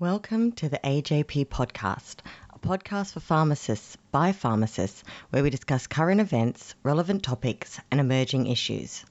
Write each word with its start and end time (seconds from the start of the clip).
Welcome 0.00 0.52
to 0.52 0.70
the 0.70 0.78
AJP 0.78 1.48
podcast, 1.48 2.20
a 2.54 2.58
podcast 2.58 3.12
for 3.12 3.20
pharmacists 3.20 3.98
by 4.10 4.32
pharmacists 4.32 5.04
where 5.28 5.42
we 5.42 5.50
discuss 5.50 5.86
current 5.86 6.22
events, 6.22 6.74
relevant 6.82 7.22
topics, 7.22 7.78
and 7.90 8.00
emerging 8.00 8.46
issues. 8.46 9.04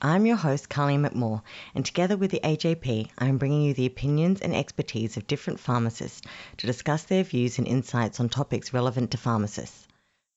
I'm 0.00 0.24
your 0.24 0.36
host, 0.36 0.70
Carly 0.70 0.96
McMaugh, 0.96 1.42
and 1.74 1.84
together 1.84 2.16
with 2.16 2.30
the 2.30 2.40
AJP, 2.42 3.10
I 3.18 3.26
am 3.26 3.36
bringing 3.36 3.60
you 3.60 3.74
the 3.74 3.84
opinions 3.84 4.40
and 4.40 4.56
expertise 4.56 5.18
of 5.18 5.26
different 5.26 5.60
pharmacists 5.60 6.22
to 6.56 6.66
discuss 6.66 7.02
their 7.02 7.22
views 7.22 7.58
and 7.58 7.68
insights 7.68 8.18
on 8.18 8.30
topics 8.30 8.72
relevant 8.72 9.10
to 9.10 9.18
pharmacists. 9.18 9.86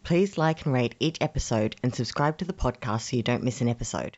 Please 0.04 0.38
like 0.38 0.66
and 0.66 0.74
rate 0.74 0.96
each 1.00 1.20
episode 1.22 1.78
and 1.82 1.96
subscribe 1.96 2.40
to 2.40 2.44
the 2.44 2.52
podcast 2.52 3.10
so 3.10 3.16
you 3.16 3.24
don't 3.24 3.44
miss 3.44 3.62
an 3.62 3.70
episode. 3.70 4.18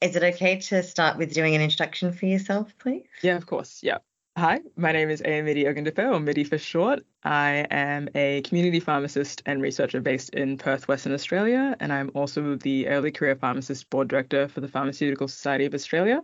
Is 0.00 0.16
it 0.16 0.22
okay 0.22 0.58
to 0.58 0.82
start 0.82 1.18
with 1.18 1.34
doing 1.34 1.54
an 1.54 1.60
introduction 1.60 2.14
for 2.14 2.24
yourself, 2.24 2.72
please? 2.78 3.04
Yeah, 3.20 3.36
of 3.36 3.44
course. 3.44 3.80
Yeah. 3.82 3.98
Hi, 4.36 4.62
my 4.74 4.90
name 4.90 5.10
is 5.10 5.22
Ayomide 5.22 5.64
Ogundipe, 5.64 6.12
or 6.12 6.18
Midi 6.18 6.42
for 6.42 6.58
short. 6.58 7.04
I 7.22 7.68
am 7.70 8.08
a 8.16 8.42
community 8.42 8.80
pharmacist 8.80 9.44
and 9.46 9.62
researcher 9.62 10.00
based 10.00 10.30
in 10.30 10.58
Perth, 10.58 10.88
Western 10.88 11.12
Australia, 11.12 11.76
and 11.78 11.92
I'm 11.92 12.10
also 12.14 12.56
the 12.56 12.88
Early 12.88 13.12
Career 13.12 13.36
Pharmacist 13.36 13.88
Board 13.90 14.08
Director 14.08 14.48
for 14.48 14.60
the 14.60 14.66
Pharmaceutical 14.66 15.28
Society 15.28 15.66
of 15.66 15.74
Australia. 15.74 16.20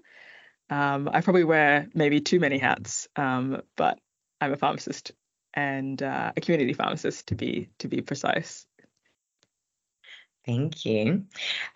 Um, 0.70 1.08
I 1.12 1.20
probably 1.20 1.44
wear 1.44 1.86
maybe 1.94 2.20
too 2.20 2.40
many 2.40 2.58
hats, 2.58 3.06
um, 3.14 3.62
but 3.76 4.00
I'm 4.40 4.52
a 4.52 4.56
pharmacist 4.56 5.12
and 5.54 6.02
uh, 6.02 6.32
a 6.36 6.40
community 6.40 6.72
pharmacist 6.72 7.28
to 7.28 7.36
be 7.36 7.68
to 7.78 7.86
be 7.86 8.00
precise. 8.00 8.66
Thank 10.44 10.84
you. 10.84 11.26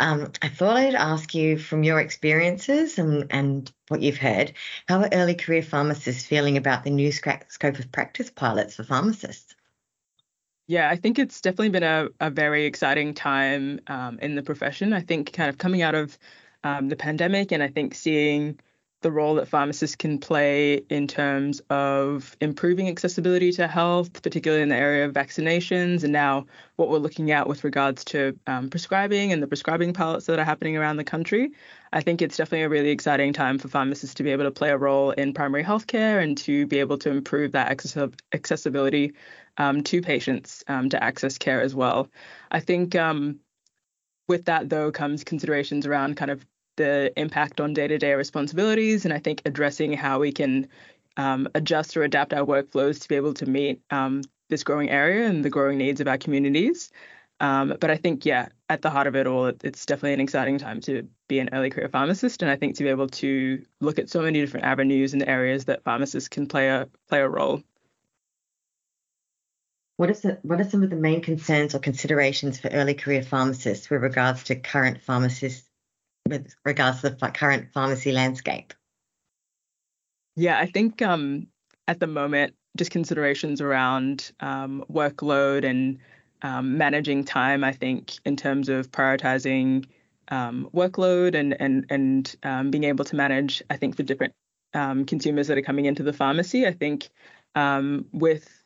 Um, 0.01 0.33
I 0.43 0.49
thought 0.49 0.77
I'd 0.77 0.95
ask 0.95 1.35
you 1.35 1.59
from 1.59 1.85
your 1.85 2.01
experiences 2.01 2.99
and, 2.99 3.27
and 3.31 3.73
what 3.89 4.03
you've 4.03 4.19
heard, 4.19 4.53
how 4.89 5.01
are 5.01 5.09
early 5.13 5.35
career 5.35 5.63
pharmacists 5.63 6.27
feeling 6.27 6.57
about 6.57 6.85
the 6.85 6.91
new 6.91 7.13
scope 7.13 7.79
of 7.79 7.93
practice 7.93 8.31
pilots 8.31 8.75
for 8.77 8.85
pharmacists? 8.85 9.55
Yeah, 10.67 10.89
I 10.89 10.97
think 10.97 11.19
it's 11.19 11.41
definitely 11.41 11.69
been 11.71 11.83
a, 11.83 12.09
a 12.21 12.31
very 12.31 12.65
exciting 12.65 13.13
time 13.15 13.81
um, 13.87 14.19
in 14.21 14.35
the 14.35 14.43
profession. 14.43 14.93
I 14.93 15.01
think 15.01 15.33
kind 15.33 15.51
of 15.51 15.59
coming 15.59 15.83
out 15.83 15.95
of 15.95 16.19
um, 16.65 16.89
the 16.89 16.97
pandemic 16.97 17.53
and 17.53 17.63
I 17.63 17.69
think 17.69 17.95
seeing 17.95 18.59
the 19.05 19.13
role 19.13 19.35
that 19.35 19.47
pharmacists 19.47 19.95
can 19.95 20.19
play 20.19 20.77
in 20.89 21.07
terms 21.07 21.61
of 21.69 22.35
improving 22.41 22.89
accessibility 22.89 23.53
to 23.53 23.69
health, 23.69 24.23
particularly 24.23 24.63
in 24.63 24.71
the 24.71 24.77
area 24.77 25.05
of 25.05 25.13
vaccinations, 25.13 26.05
and 26.05 26.13
now 26.13 26.47
what 26.77 26.89
we're 26.89 26.97
looking 26.97 27.31
at 27.31 27.47
with 27.47 27.65
regards 27.65 28.03
to 28.07 28.37
um, 28.47 28.71
prescribing 28.71 29.31
and 29.31 29.43
the 29.43 29.47
prescribing 29.47 29.93
pilots 29.93 30.25
that 30.25 30.39
are 30.39 30.45
happening 30.45 30.79
around 30.79 30.97
the 30.97 31.05
country. 31.05 31.53
I 31.93 32.01
think 32.01 32.23
it's 32.23 32.39
definitely 32.39 32.65
a 32.65 32.71
really 32.71 32.89
exciting 32.89 33.35
time 33.35 33.59
for 33.59 33.69
pharmacists 33.69 34.15
to 34.15 34.23
be 34.23 34.31
able 34.31 34.45
to 34.45 34.51
play 34.51 34.71
a 34.71 34.79
role 34.79 35.11
in 35.11 35.35
primary 35.35 35.63
healthcare 35.63 36.23
and 36.23 36.37
to 36.39 36.67
be 36.67 36.81
able 36.81 36.97
to 36.99 37.11
improve 37.11 37.53
that 37.53 37.71
accessibility 38.33 39.13
um, 39.59 39.83
to 39.83 40.01
patients 40.01 40.65
um, 40.67 40.89
to 40.89 41.05
access 41.05 41.37
care 41.37 41.61
as 41.61 41.75
well. 41.75 42.09
I 42.51 42.61
think 42.61 42.97
um, 42.97 43.41
with 44.29 44.47
that, 44.47 44.71
though, 44.71 44.91
comes 44.91 45.25
considerations 45.25 45.87
around 45.87 46.17
kind 46.17 46.31
of 46.31 46.47
the 46.77 47.13
impact 47.17 47.61
on 47.61 47.75
day 47.75 47.89
to 47.89 47.99
day 47.99 48.15
responsibilities, 48.15 49.05
and 49.05 49.15
I 49.15 49.19
think 49.19 49.43
addressing 49.45 49.93
how 49.93 50.19
we 50.19 50.33
can 50.33 50.69
um, 51.17 51.49
adjust 51.55 51.97
or 51.97 52.03
adapt 52.03 52.33
our 52.33 52.45
workflows 52.45 53.01
to 53.03 53.09
be 53.09 53.17
able 53.17 53.35
to 53.35 53.47
meet 53.47 53.81
um, 53.91 54.23
this 54.49 54.65
growing 54.65 54.91
area 54.91 55.27
and 55.27 55.45
the 55.45 55.51
growing 55.51 55.79
needs 55.79 56.01
of 56.01 56.09
our 56.09 56.19
communities. 56.19 56.91
Um, 57.41 57.77
but 57.81 57.91
I 57.91 57.97
think, 57.97 58.25
yeah, 58.25 58.49
at 58.69 58.83
the 58.83 58.91
heart 58.91 59.07
of 59.07 59.17
it 59.17 59.27
all, 59.27 59.47
it's 59.47 59.87
definitely 59.87 60.15
an 60.15 60.21
exciting 60.21 60.59
time 60.59 60.81
to 60.83 61.09
be 61.29 61.41
an 61.41 61.51
early 61.53 61.71
career 61.71 61.89
pharmacist, 61.89 62.43
and 62.43 62.51
I 62.51 62.57
think 62.57 62.77
to 62.77 62.85
be 62.85 62.91
able 62.91 63.09
to 63.09 63.65
look 63.81 63.99
at 63.99 64.09
so 64.09 64.23
many 64.23 64.41
different 64.41 64.67
avenues 64.67 65.13
and 65.13 65.29
areas 65.29 65.65
that 65.67 65.83
pharmacists 65.85 66.29
can 66.29 66.47
play 66.47 66.69
a 66.69 66.89
play 67.09 67.21
a 67.21 67.29
role. 67.29 67.63
What 69.97 70.11
is 70.11 70.25
it, 70.25 70.41
what 70.43 70.61
are 70.61 70.69
some 70.69 70.83
of 70.83 70.91
the 70.91 70.97
main 70.97 71.21
concerns 71.21 71.75
or 71.75 71.79
considerations 71.79 72.59
for 72.59 72.69
early 72.69 72.95
career 72.95 73.23
pharmacists 73.23 73.89
with 73.91 74.03
regards 74.03 74.45
to 74.45 74.57
current 74.57 75.01
pharmacist 75.01 75.64
with 76.29 76.55
regards 76.65 77.01
to 77.03 77.11
the 77.11 77.29
current 77.29 77.73
pharmacy 77.73 78.13
landscape? 78.13 78.73
Yeah, 80.37 80.59
I 80.59 80.67
think 80.67 81.03
um, 81.03 81.47
at 81.87 82.01
the 82.01 82.07
moment, 82.07 82.55
just 82.77 82.91
considerations 82.91 83.61
around 83.61 84.33
um, 84.41 84.85
workload 84.91 85.65
and 85.65 85.99
um, 86.43 86.77
managing 86.77 87.25
time. 87.25 87.63
I 87.63 87.73
think 87.73 88.15
in 88.25 88.37
terms 88.37 88.69
of 88.69 88.91
prioritizing 88.91 89.87
um, 90.29 90.69
workload 90.75 91.35
and 91.35 91.61
and 91.61 91.87
and 91.91 92.37
um, 92.43 92.71
being 92.71 92.85
able 92.85 93.05
to 93.05 93.17
manage. 93.17 93.63
I 93.71 93.77
think 93.77 93.97
the 93.97 94.03
different 94.03 94.35
um, 94.73 95.05
consumers 95.05 95.47
that 95.49 95.59
are 95.59 95.63
coming 95.63 95.85
into 95.85 96.03
the 96.03 96.13
pharmacy. 96.13 96.67
I 96.67 96.73
think 96.73 97.11
with 98.13 98.64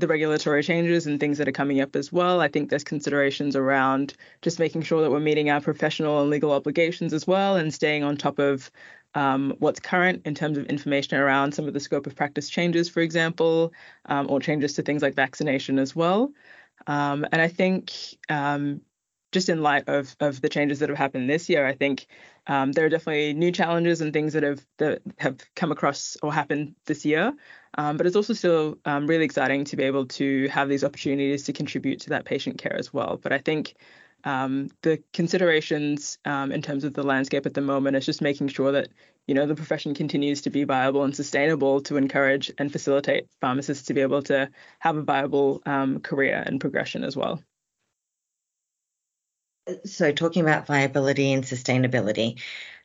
the 0.00 0.06
regulatory 0.06 0.62
changes 0.62 1.06
and 1.06 1.20
things 1.20 1.38
that 1.38 1.48
are 1.48 1.52
coming 1.52 1.80
up 1.80 1.94
as 1.96 2.12
well. 2.12 2.40
I 2.40 2.48
think 2.48 2.70
there's 2.70 2.84
considerations 2.84 3.56
around 3.56 4.14
just 4.42 4.58
making 4.58 4.82
sure 4.82 5.02
that 5.02 5.10
we're 5.10 5.20
meeting 5.20 5.50
our 5.50 5.60
professional 5.60 6.20
and 6.20 6.30
legal 6.30 6.52
obligations 6.52 7.12
as 7.12 7.26
well 7.26 7.56
and 7.56 7.72
staying 7.72 8.02
on 8.02 8.16
top 8.16 8.38
of 8.38 8.70
um, 9.14 9.54
what's 9.58 9.80
current 9.80 10.22
in 10.24 10.34
terms 10.34 10.56
of 10.56 10.66
information 10.66 11.18
around 11.18 11.52
some 11.52 11.66
of 11.66 11.74
the 11.74 11.80
scope 11.80 12.06
of 12.06 12.14
practice 12.14 12.48
changes, 12.48 12.88
for 12.88 13.00
example, 13.00 13.72
um, 14.06 14.26
or 14.30 14.40
changes 14.40 14.74
to 14.74 14.82
things 14.82 15.02
like 15.02 15.14
vaccination 15.14 15.78
as 15.78 15.94
well. 15.94 16.32
Um, 16.86 17.26
and 17.32 17.42
I 17.42 17.48
think 17.48 17.92
um, 18.28 18.80
just 19.32 19.48
in 19.48 19.62
light 19.62 19.84
of 19.88 20.14
of 20.20 20.40
the 20.40 20.48
changes 20.48 20.78
that 20.80 20.88
have 20.88 20.98
happened 20.98 21.28
this 21.28 21.48
year, 21.48 21.66
I 21.66 21.74
think 21.74 22.06
um, 22.46 22.72
there 22.72 22.86
are 22.86 22.88
definitely 22.88 23.34
new 23.34 23.52
challenges 23.52 24.00
and 24.00 24.12
things 24.12 24.32
that 24.32 24.42
have 24.42 24.64
that 24.78 25.02
have 25.18 25.38
come 25.54 25.72
across 25.72 26.16
or 26.22 26.32
happened 26.32 26.74
this 26.86 27.04
year. 27.04 27.32
Um, 27.78 27.96
but 27.96 28.06
it's 28.06 28.16
also 28.16 28.32
still 28.32 28.78
um, 28.84 29.06
really 29.06 29.24
exciting 29.24 29.64
to 29.66 29.76
be 29.76 29.84
able 29.84 30.06
to 30.06 30.48
have 30.48 30.68
these 30.68 30.84
opportunities 30.84 31.44
to 31.44 31.52
contribute 31.52 32.00
to 32.00 32.10
that 32.10 32.24
patient 32.24 32.58
care 32.58 32.76
as 32.76 32.92
well. 32.92 33.18
But 33.22 33.32
I 33.32 33.38
think 33.38 33.74
um, 34.24 34.70
the 34.82 35.02
considerations 35.12 36.18
um, 36.24 36.52
in 36.52 36.62
terms 36.62 36.84
of 36.84 36.94
the 36.94 37.02
landscape 37.02 37.46
at 37.46 37.54
the 37.54 37.60
moment 37.60 37.96
is 37.96 38.06
just 38.06 38.20
making 38.20 38.48
sure 38.48 38.72
that 38.72 38.88
you 39.26 39.34
know 39.34 39.46
the 39.46 39.54
profession 39.54 39.94
continues 39.94 40.42
to 40.42 40.50
be 40.50 40.64
viable 40.64 41.04
and 41.04 41.14
sustainable 41.14 41.80
to 41.82 41.96
encourage 41.96 42.50
and 42.58 42.72
facilitate 42.72 43.28
pharmacists 43.40 43.86
to 43.86 43.94
be 43.94 44.00
able 44.00 44.22
to 44.22 44.50
have 44.80 44.96
a 44.96 45.02
viable 45.02 45.62
um, 45.66 46.00
career 46.00 46.42
and 46.44 46.60
progression 46.60 47.04
as 47.04 47.16
well. 47.16 47.40
So, 49.84 50.10
talking 50.10 50.42
about 50.42 50.66
viability 50.66 51.32
and 51.32 51.44
sustainability, 51.44 52.40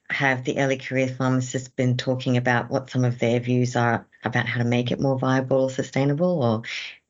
have 0.09 0.43
the 0.43 0.59
early 0.59 0.77
career 0.77 1.07
pharmacists 1.07 1.69
been 1.69 1.97
talking 1.97 2.38
about 2.38 2.69
what 2.69 2.89
some 2.89 3.03
of 3.03 3.19
their 3.19 3.39
views 3.39 3.75
are 3.75 4.07
about 4.23 4.45
how 4.45 4.59
to 4.59 4.66
make 4.66 4.91
it 4.91 4.99
more 4.99 5.17
viable 5.17 5.63
or 5.63 5.69
sustainable, 5.69 6.43
or 6.43 6.61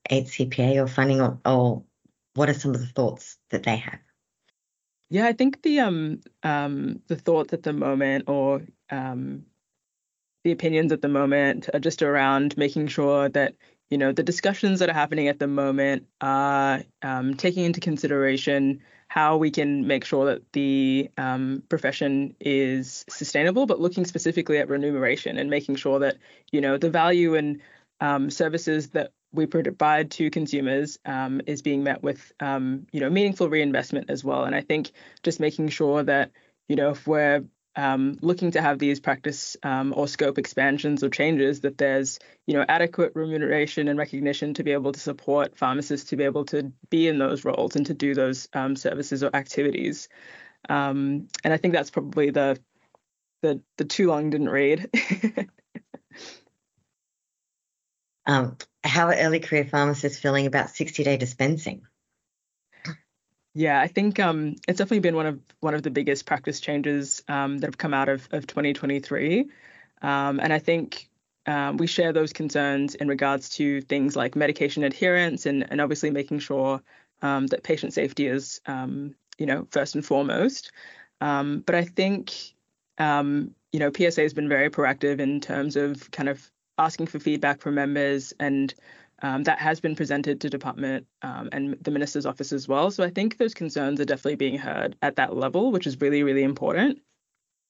8CPA 0.09 0.83
or 0.83 0.87
funding, 0.87 1.21
or, 1.21 1.39
or 1.45 1.83
what 2.35 2.49
are 2.49 2.53
some 2.53 2.73
of 2.73 2.79
the 2.79 2.87
thoughts 2.87 3.37
that 3.49 3.63
they 3.63 3.77
have? 3.77 3.99
Yeah, 5.09 5.27
I 5.27 5.33
think 5.33 5.61
the 5.61 5.81
um 5.81 6.21
um 6.43 7.01
the 7.07 7.15
thoughts 7.15 7.53
at 7.53 7.63
the 7.63 7.73
moment, 7.73 8.25
or 8.27 8.61
um 8.89 9.45
the 10.43 10.51
opinions 10.51 10.91
at 10.91 11.01
the 11.01 11.07
moment, 11.07 11.69
are 11.73 11.79
just 11.79 12.01
around 12.01 12.57
making 12.57 12.87
sure 12.87 13.29
that 13.29 13.55
you 13.89 13.97
know 13.97 14.11
the 14.11 14.23
discussions 14.23 14.79
that 14.79 14.89
are 14.89 14.93
happening 14.93 15.27
at 15.27 15.39
the 15.39 15.47
moment 15.47 16.07
are 16.21 16.83
um, 17.01 17.35
taking 17.35 17.65
into 17.65 17.79
consideration 17.79 18.81
how 19.15 19.37
we 19.37 19.49
can 19.49 19.87
make 19.87 20.03
sure 20.03 20.25
that 20.25 20.41
the 20.51 21.09
um, 21.17 21.63
profession 21.69 22.35
is 22.41 23.05
sustainable, 23.07 23.65
but 23.65 23.79
looking 23.79 24.03
specifically 24.03 24.57
at 24.57 24.67
remuneration 24.67 25.37
and 25.37 25.49
making 25.49 25.77
sure 25.77 25.99
that 25.99 26.17
you 26.51 26.59
know 26.59 26.77
the 26.77 26.89
value 26.89 27.35
and 27.35 27.61
um, 28.01 28.29
services 28.29 28.89
that 28.89 29.13
we 29.31 29.45
provide 29.45 30.11
to 30.11 30.29
consumers 30.29 30.99
um, 31.05 31.39
is 31.47 31.61
being 31.61 31.81
met 31.81 32.03
with 32.03 32.33
um, 32.41 32.87
you 32.91 32.99
know 32.99 33.09
meaningful 33.09 33.47
reinvestment 33.47 34.09
as 34.09 34.21
well. 34.21 34.43
And 34.43 34.53
I 34.53 34.59
think 34.59 34.91
just 35.23 35.39
making 35.39 35.69
sure 35.69 36.03
that 36.03 36.31
you 36.67 36.75
know 36.75 36.89
if 36.89 37.07
we're 37.07 37.45
um, 37.75 38.17
looking 38.21 38.51
to 38.51 38.61
have 38.61 38.79
these 38.79 38.99
practice 38.99 39.57
um, 39.63 39.93
or 39.95 40.07
scope 40.07 40.37
expansions 40.37 41.03
or 41.03 41.09
changes, 41.09 41.61
that 41.61 41.77
there's 41.77 42.19
you 42.47 42.55
know 42.55 42.65
adequate 42.67 43.13
remuneration 43.15 43.87
and 43.87 43.97
recognition 43.99 44.53
to 44.55 44.63
be 44.63 44.71
able 44.71 44.91
to 44.91 44.99
support 44.99 45.57
pharmacists 45.57 46.09
to 46.09 46.15
be 46.15 46.23
able 46.23 46.45
to 46.45 46.71
be 46.89 47.07
in 47.07 47.17
those 47.17 47.45
roles 47.45 47.75
and 47.75 47.85
to 47.87 47.93
do 47.93 48.13
those 48.13 48.47
um, 48.53 48.75
services 48.75 49.23
or 49.23 49.35
activities. 49.35 50.09
Um, 50.69 51.27
and 51.43 51.53
I 51.53 51.57
think 51.57 51.73
that's 51.73 51.91
probably 51.91 52.31
the 52.31 52.59
the 53.41 53.61
the 53.77 53.85
too 53.85 54.07
long 54.07 54.29
didn't 54.29 54.49
read. 54.49 54.89
Um, 58.25 58.57
how 58.83 59.07
are 59.07 59.15
early 59.15 59.39
career 59.39 59.65
pharmacists 59.65 60.19
feeling 60.19 60.47
about 60.47 60.71
60 60.71 61.03
day 61.03 61.17
dispensing? 61.17 61.83
Yeah, 63.57 63.79
I 63.79 63.87
think 63.87 64.19
um, 64.19 64.55
it's 64.67 64.79
definitely 64.79 64.99
been 64.99 65.15
one 65.15 65.25
of 65.25 65.39
one 65.61 65.73
of 65.75 65.81
the 65.81 65.89
biggest 65.89 66.25
practice 66.25 66.59
changes 66.59 67.23
um, 67.29 67.57
that 67.59 67.67
have 67.67 67.77
come 67.77 67.93
out 67.93 68.09
of, 68.09 68.27
of 68.33 68.45
2023, 68.47 69.45
um, 70.01 70.41
and 70.41 70.51
I 70.51 70.59
think 70.59 71.09
um, 71.45 71.77
we 71.77 71.87
share 71.87 72.11
those 72.11 72.33
concerns 72.33 72.95
in 72.95 73.07
regards 73.07 73.47
to 73.51 73.79
things 73.79 74.13
like 74.17 74.35
medication 74.35 74.83
adherence 74.83 75.45
and 75.45 75.65
and 75.71 75.79
obviously 75.79 76.11
making 76.11 76.39
sure 76.39 76.81
um, 77.21 77.47
that 77.47 77.63
patient 77.63 77.93
safety 77.93 78.27
is 78.27 78.59
um, 78.65 79.15
you 79.37 79.45
know 79.45 79.65
first 79.71 79.95
and 79.95 80.05
foremost. 80.05 80.73
but 81.19 81.75
I 81.75 81.85
think 81.85 82.33
you 82.99 83.79
know 83.79 83.89
PSA 83.95 84.21
has 84.21 84.33
been 84.33 84.49
very 84.49 84.69
proactive 84.69 85.21
in 85.21 85.39
terms 85.39 85.77
of 85.77 86.11
kind 86.11 86.27
of 86.27 86.51
asking 86.77 87.07
for 87.07 87.19
feedback 87.19 87.61
from 87.61 87.75
members, 87.75 88.33
and 88.37 88.73
um, 89.21 89.43
that 89.43 89.59
has 89.59 89.79
been 89.79 89.95
presented 89.95 90.41
to 90.41 90.49
department 90.49 91.07
um, 91.21 91.49
and 91.51 91.77
the 91.81 91.91
minister's 91.91 92.25
office 92.25 92.51
as 92.51 92.67
well. 92.67 92.91
So 92.91 93.03
I 93.03 93.09
think 93.09 93.37
those 93.37 93.53
concerns 93.53 93.99
are 93.99 94.05
definitely 94.05 94.35
being 94.35 94.57
heard 94.57 94.95
at 95.01 95.15
that 95.15 95.35
level, 95.35 95.71
which 95.71 95.87
is 95.87 95.99
really, 96.01 96.23
really 96.23 96.43
important. 96.43 96.99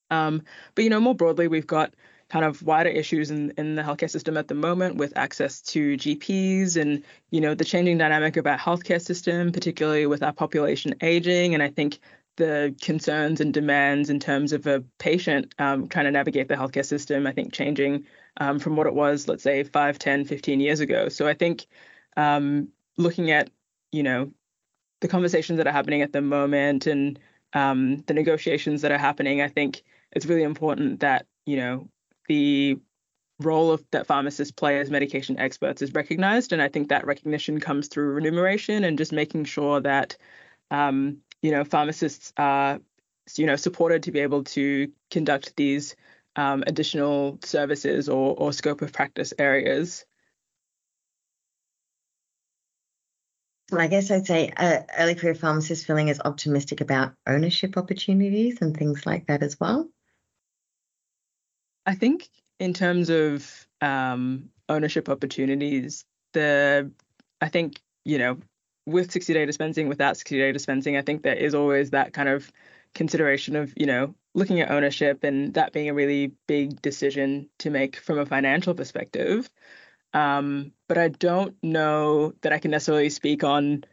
Um, 0.10 0.44
but 0.74 0.84
you 0.84 0.90
know, 0.90 1.00
more 1.00 1.16
broadly, 1.16 1.48
we've 1.48 1.68
got 1.68 1.94
kind 2.30 2.46
of 2.46 2.64
wider 2.64 2.90
issues 2.90 3.30
in, 3.30 3.52
in 3.58 3.76
the 3.76 3.84
healthcare 3.84 4.10
system 4.10 4.36
at 4.38 4.48
the 4.48 4.56
moment 4.56 4.96
with 4.96 5.16
access 5.16 5.62
to 5.62 5.96
GPs 5.96 6.76
and 6.76 7.04
you 7.30 7.40
know 7.40 7.54
the 7.54 7.64
changing 7.64 8.00
dynamic 8.00 8.38
of 8.38 8.48
our 8.48 8.58
healthcare 8.58 9.02
system, 9.02 9.52
particularly 9.52 10.06
with 10.08 10.24
our 10.24 10.34
population 10.34 10.96
aging. 11.02 11.54
And 11.54 11.62
I 11.62 11.70
think 11.70 12.00
the 12.38 12.76
concerns 12.82 13.42
and 13.42 13.54
demands 13.54 14.10
in 14.10 14.20
terms 14.20 14.54
of 14.54 14.68
a 14.68 14.84
patient 15.00 15.54
um, 15.60 15.88
trying 15.88 16.06
to 16.06 16.12
navigate 16.12 16.48
the 16.48 16.56
healthcare 16.56 16.86
system, 16.86 17.28
I 17.28 17.32
think 17.32 17.54
changing 17.54 18.06
um, 18.38 18.60
from 18.60 18.76
what 18.76 18.88
it 18.88 18.94
was, 18.94 19.28
let's 19.28 19.44
say, 19.44 19.64
5, 19.64 20.00
10, 20.00 20.26
15 20.26 20.60
years 20.60 20.80
ago. 20.80 21.10
So 21.10 21.28
I 21.28 21.34
think 21.34 21.68
um, 22.18 22.70
looking 22.98 23.32
at, 23.32 23.50
you 23.92 24.04
know, 24.04 24.32
the 25.02 25.08
conversations 25.08 25.58
that 25.58 25.68
are 25.68 25.72
happening 25.72 26.02
at 26.02 26.14
the 26.14 26.22
moment 26.22 26.88
and 26.88 27.20
um, 27.54 27.98
the 28.08 28.14
negotiations 28.14 28.82
that 28.82 28.92
are 28.92 28.98
happening, 28.98 29.42
I 29.42 29.48
think 29.48 29.84
it's 30.12 30.26
really 30.26 30.44
important 30.44 31.02
that, 31.02 31.26
you 31.46 31.58
know, 31.58 31.90
the 32.28 32.78
role 33.40 33.72
of 33.72 33.84
that 33.92 34.08
pharmacists 34.08 34.52
play 34.52 34.80
as 34.80 34.90
medication 34.90 35.38
experts 35.38 35.82
is 35.82 35.94
recognized. 35.94 36.54
And 36.54 36.62
I 36.62 36.70
think 36.70 36.90
that 36.90 37.06
recognition 37.06 37.60
comes 37.60 37.88
through 37.88 38.14
remuneration 38.14 38.84
and 38.84 38.98
just 38.98 39.12
making 39.12 39.46
sure 39.46 39.82
that, 39.82 40.18
um, 40.72 41.18
you 41.42 41.52
know, 41.52 41.64
pharmacists 41.64 42.34
are, 42.38 42.80
you 43.36 43.46
know, 43.46 43.56
supported 43.56 44.04
to 44.04 44.12
be 44.12 44.20
able 44.20 44.44
to 44.44 44.92
conduct 45.12 45.56
these 45.56 45.96
um, 46.36 46.64
additional 46.68 47.40
services 47.44 48.10
or, 48.10 48.36
or 48.38 48.54
scope 48.54 48.82
of 48.82 48.94
practice 48.94 49.34
areas. 49.38 50.06
Well, 53.72 53.82
I 53.82 53.88
guess 53.88 54.12
I'd 54.12 54.28
say 54.28 54.52
uh, 54.56 54.82
early 54.98 55.16
career 55.16 55.34
pharmacists 55.34 55.86
feeling 55.86 56.10
as 56.10 56.22
optimistic 56.24 56.82
about 56.82 57.14
ownership 57.26 57.78
opportunities 57.78 58.62
and 58.62 58.78
things 58.78 59.06
like 59.06 59.28
that 59.28 59.42
as 59.42 59.60
well. 59.60 59.90
I 61.86 61.96
think 61.96 62.30
in 62.60 62.74
terms 62.74 63.10
of 63.10 63.68
um, 63.82 64.50
ownership 64.70 65.10
opportunities, 65.10 66.06
the 66.34 66.92
I 67.42 67.50
think 67.50 67.80
you 68.04 68.18
know 68.18 68.38
with 68.86 69.12
60 69.12 69.34
day 69.34 69.46
dispensing, 69.46 69.88
without 69.88 70.18
60 70.18 70.38
day 70.38 70.52
dispensing, 70.52 70.96
I 70.98 71.02
think 71.02 71.24
there 71.24 71.36
is 71.36 71.56
always 71.56 71.90
that 71.92 72.14
kind 72.14 72.30
of 72.30 72.52
consideration 72.94 73.56
of 73.56 73.74
you 73.76 73.88
know 73.88 74.16
looking 74.36 74.60
at 74.60 74.70
ownership 74.70 75.24
and 75.24 75.54
that 75.56 75.74
being 75.74 75.90
a 75.90 75.94
really 75.94 76.34
big 76.46 76.82
decision 76.82 77.50
to 77.60 77.70
make 77.70 77.96
from 77.96 78.20
a 78.20 78.26
financial 78.26 78.76
perspective. 78.76 79.50
Um, 80.14 80.74
but 80.88 80.98
I 80.98 81.08
don't 81.08 81.56
know 81.64 82.34
that 82.42 82.54
I 82.54 82.60
can 82.60 82.72
necessarily 82.72 83.10
speak 83.10 83.44
on 83.44 83.84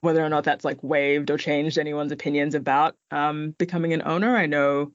whether 0.00 0.24
or 0.24 0.28
not 0.28 0.44
that's 0.44 0.64
like 0.64 0.82
waived 0.82 1.30
or 1.30 1.36
changed 1.36 1.78
anyone's 1.78 2.12
opinions 2.12 2.54
about 2.54 2.96
um, 3.10 3.54
becoming 3.58 3.92
an 3.92 4.02
owner. 4.04 4.36
I 4.36 4.46
know 4.46 4.92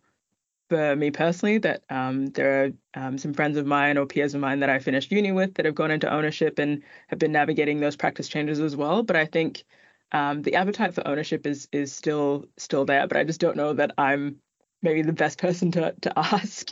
for 0.70 0.96
me 0.96 1.12
personally 1.12 1.58
that 1.60 1.84
um, 1.90 2.28
there 2.28 2.64
are 2.64 2.72
um, 2.96 3.18
some 3.18 3.34
friends 3.34 3.58
of 3.58 3.66
mine 3.66 3.98
or 3.98 4.06
peers 4.06 4.34
of 4.34 4.42
mine 4.42 4.62
that 4.62 4.70
I 4.70 4.80
finished 4.80 5.12
uni 5.12 5.34
with 5.34 5.56
that 5.56 5.66
have 5.66 5.76
gone 5.76 5.92
into 5.92 6.12
ownership 6.12 6.58
and 6.60 6.82
have 7.08 7.20
been 7.20 7.34
navigating 7.34 7.80
those 7.80 7.98
practice 7.98 8.30
changes 8.30 8.60
as 8.62 8.76
well. 8.76 9.04
But 9.04 9.18
I 9.18 9.26
think 9.26 9.66
um, 10.14 10.42
the 10.42 10.56
appetite 10.56 10.94
for 10.94 11.06
ownership 11.06 11.46
is 11.46 11.68
is 11.74 11.94
still 11.94 12.46
still 12.58 12.86
there. 12.86 13.08
But 13.08 13.18
I 13.18 13.24
just 13.26 13.42
don't 13.42 13.58
know 13.58 13.74
that 13.74 13.92
I'm 13.98 14.38
maybe 14.84 15.02
the 15.02 15.14
best 15.14 15.40
person 15.40 15.72
to 15.72 15.96
to 16.02 16.14
ask. 16.20 16.70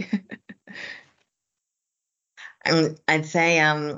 um, 2.66 2.96
I'd 3.08 3.26
say, 3.26 3.60
um, 3.60 3.98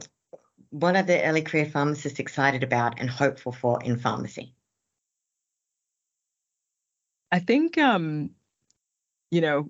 what 0.69 0.95
are 0.95 1.03
the 1.03 1.23
early 1.23 1.41
career 1.41 1.65
pharmacists 1.65 2.19
excited 2.19 2.63
about 2.63 2.99
and 2.99 3.09
hopeful 3.09 3.51
for 3.51 3.83
in 3.83 3.99
pharmacy? 3.99 4.55
I 7.31 7.39
think, 7.39 7.77
um, 7.77 8.31
you 9.31 9.41
know, 9.41 9.69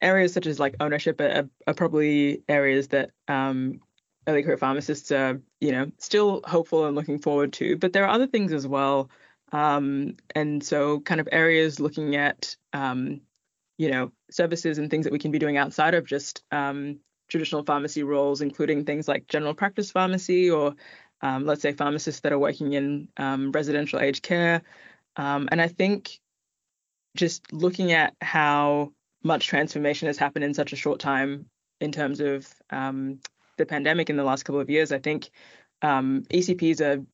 areas 0.00 0.32
such 0.32 0.46
as 0.46 0.60
like 0.60 0.76
ownership 0.80 1.20
are, 1.20 1.48
are 1.66 1.74
probably 1.74 2.42
areas 2.48 2.88
that 2.88 3.10
um, 3.26 3.80
early 4.26 4.42
career 4.42 4.56
pharmacists 4.56 5.10
are, 5.10 5.40
you 5.60 5.72
know, 5.72 5.90
still 5.98 6.42
hopeful 6.44 6.86
and 6.86 6.94
looking 6.94 7.18
forward 7.18 7.52
to. 7.54 7.76
But 7.76 7.92
there 7.92 8.04
are 8.04 8.10
other 8.10 8.26
things 8.26 8.52
as 8.52 8.66
well. 8.66 9.10
Um, 9.52 10.16
and 10.34 10.62
so, 10.64 11.00
kind 11.00 11.20
of 11.20 11.28
areas 11.30 11.80
looking 11.80 12.16
at, 12.16 12.56
um, 12.72 13.20
you 13.78 13.90
know, 13.90 14.12
services 14.30 14.78
and 14.78 14.90
things 14.90 15.04
that 15.04 15.12
we 15.12 15.18
can 15.18 15.30
be 15.30 15.38
doing 15.38 15.56
outside 15.56 15.94
of 15.94 16.06
just 16.06 16.42
um, 16.50 17.00
traditional 17.28 17.64
pharmacy 17.64 18.02
roles, 18.02 18.40
including 18.40 18.84
things 18.84 19.08
like 19.08 19.26
general 19.26 19.54
practice 19.54 19.90
pharmacy 19.90 20.50
or, 20.50 20.74
um, 21.20 21.44
let's 21.46 21.62
say, 21.62 21.72
pharmacists 21.72 22.20
that 22.20 22.32
are 22.32 22.38
working 22.38 22.72
in 22.72 23.08
um, 23.16 23.50
residential 23.52 24.00
aged 24.00 24.22
care. 24.22 24.62
Um, 25.16 25.48
and 25.50 25.60
I 25.60 25.68
think 25.68 26.18
just 27.16 27.52
looking 27.52 27.92
at 27.92 28.14
how 28.20 28.92
much 29.22 29.46
transformation 29.46 30.06
has 30.06 30.18
happened 30.18 30.44
in 30.44 30.54
such 30.54 30.72
a 30.72 30.76
short 30.76 31.00
time 31.00 31.46
in 31.80 31.92
terms 31.92 32.20
of 32.20 32.46
um, 32.70 33.20
the 33.56 33.66
pandemic 33.66 34.10
in 34.10 34.16
the 34.16 34.24
last 34.24 34.44
couple 34.44 34.60
of 34.60 34.70
years, 34.70 34.92
I 34.92 34.98
think 34.98 35.30
um, 35.82 36.24
ECPs 36.32 36.80
are 36.80 37.04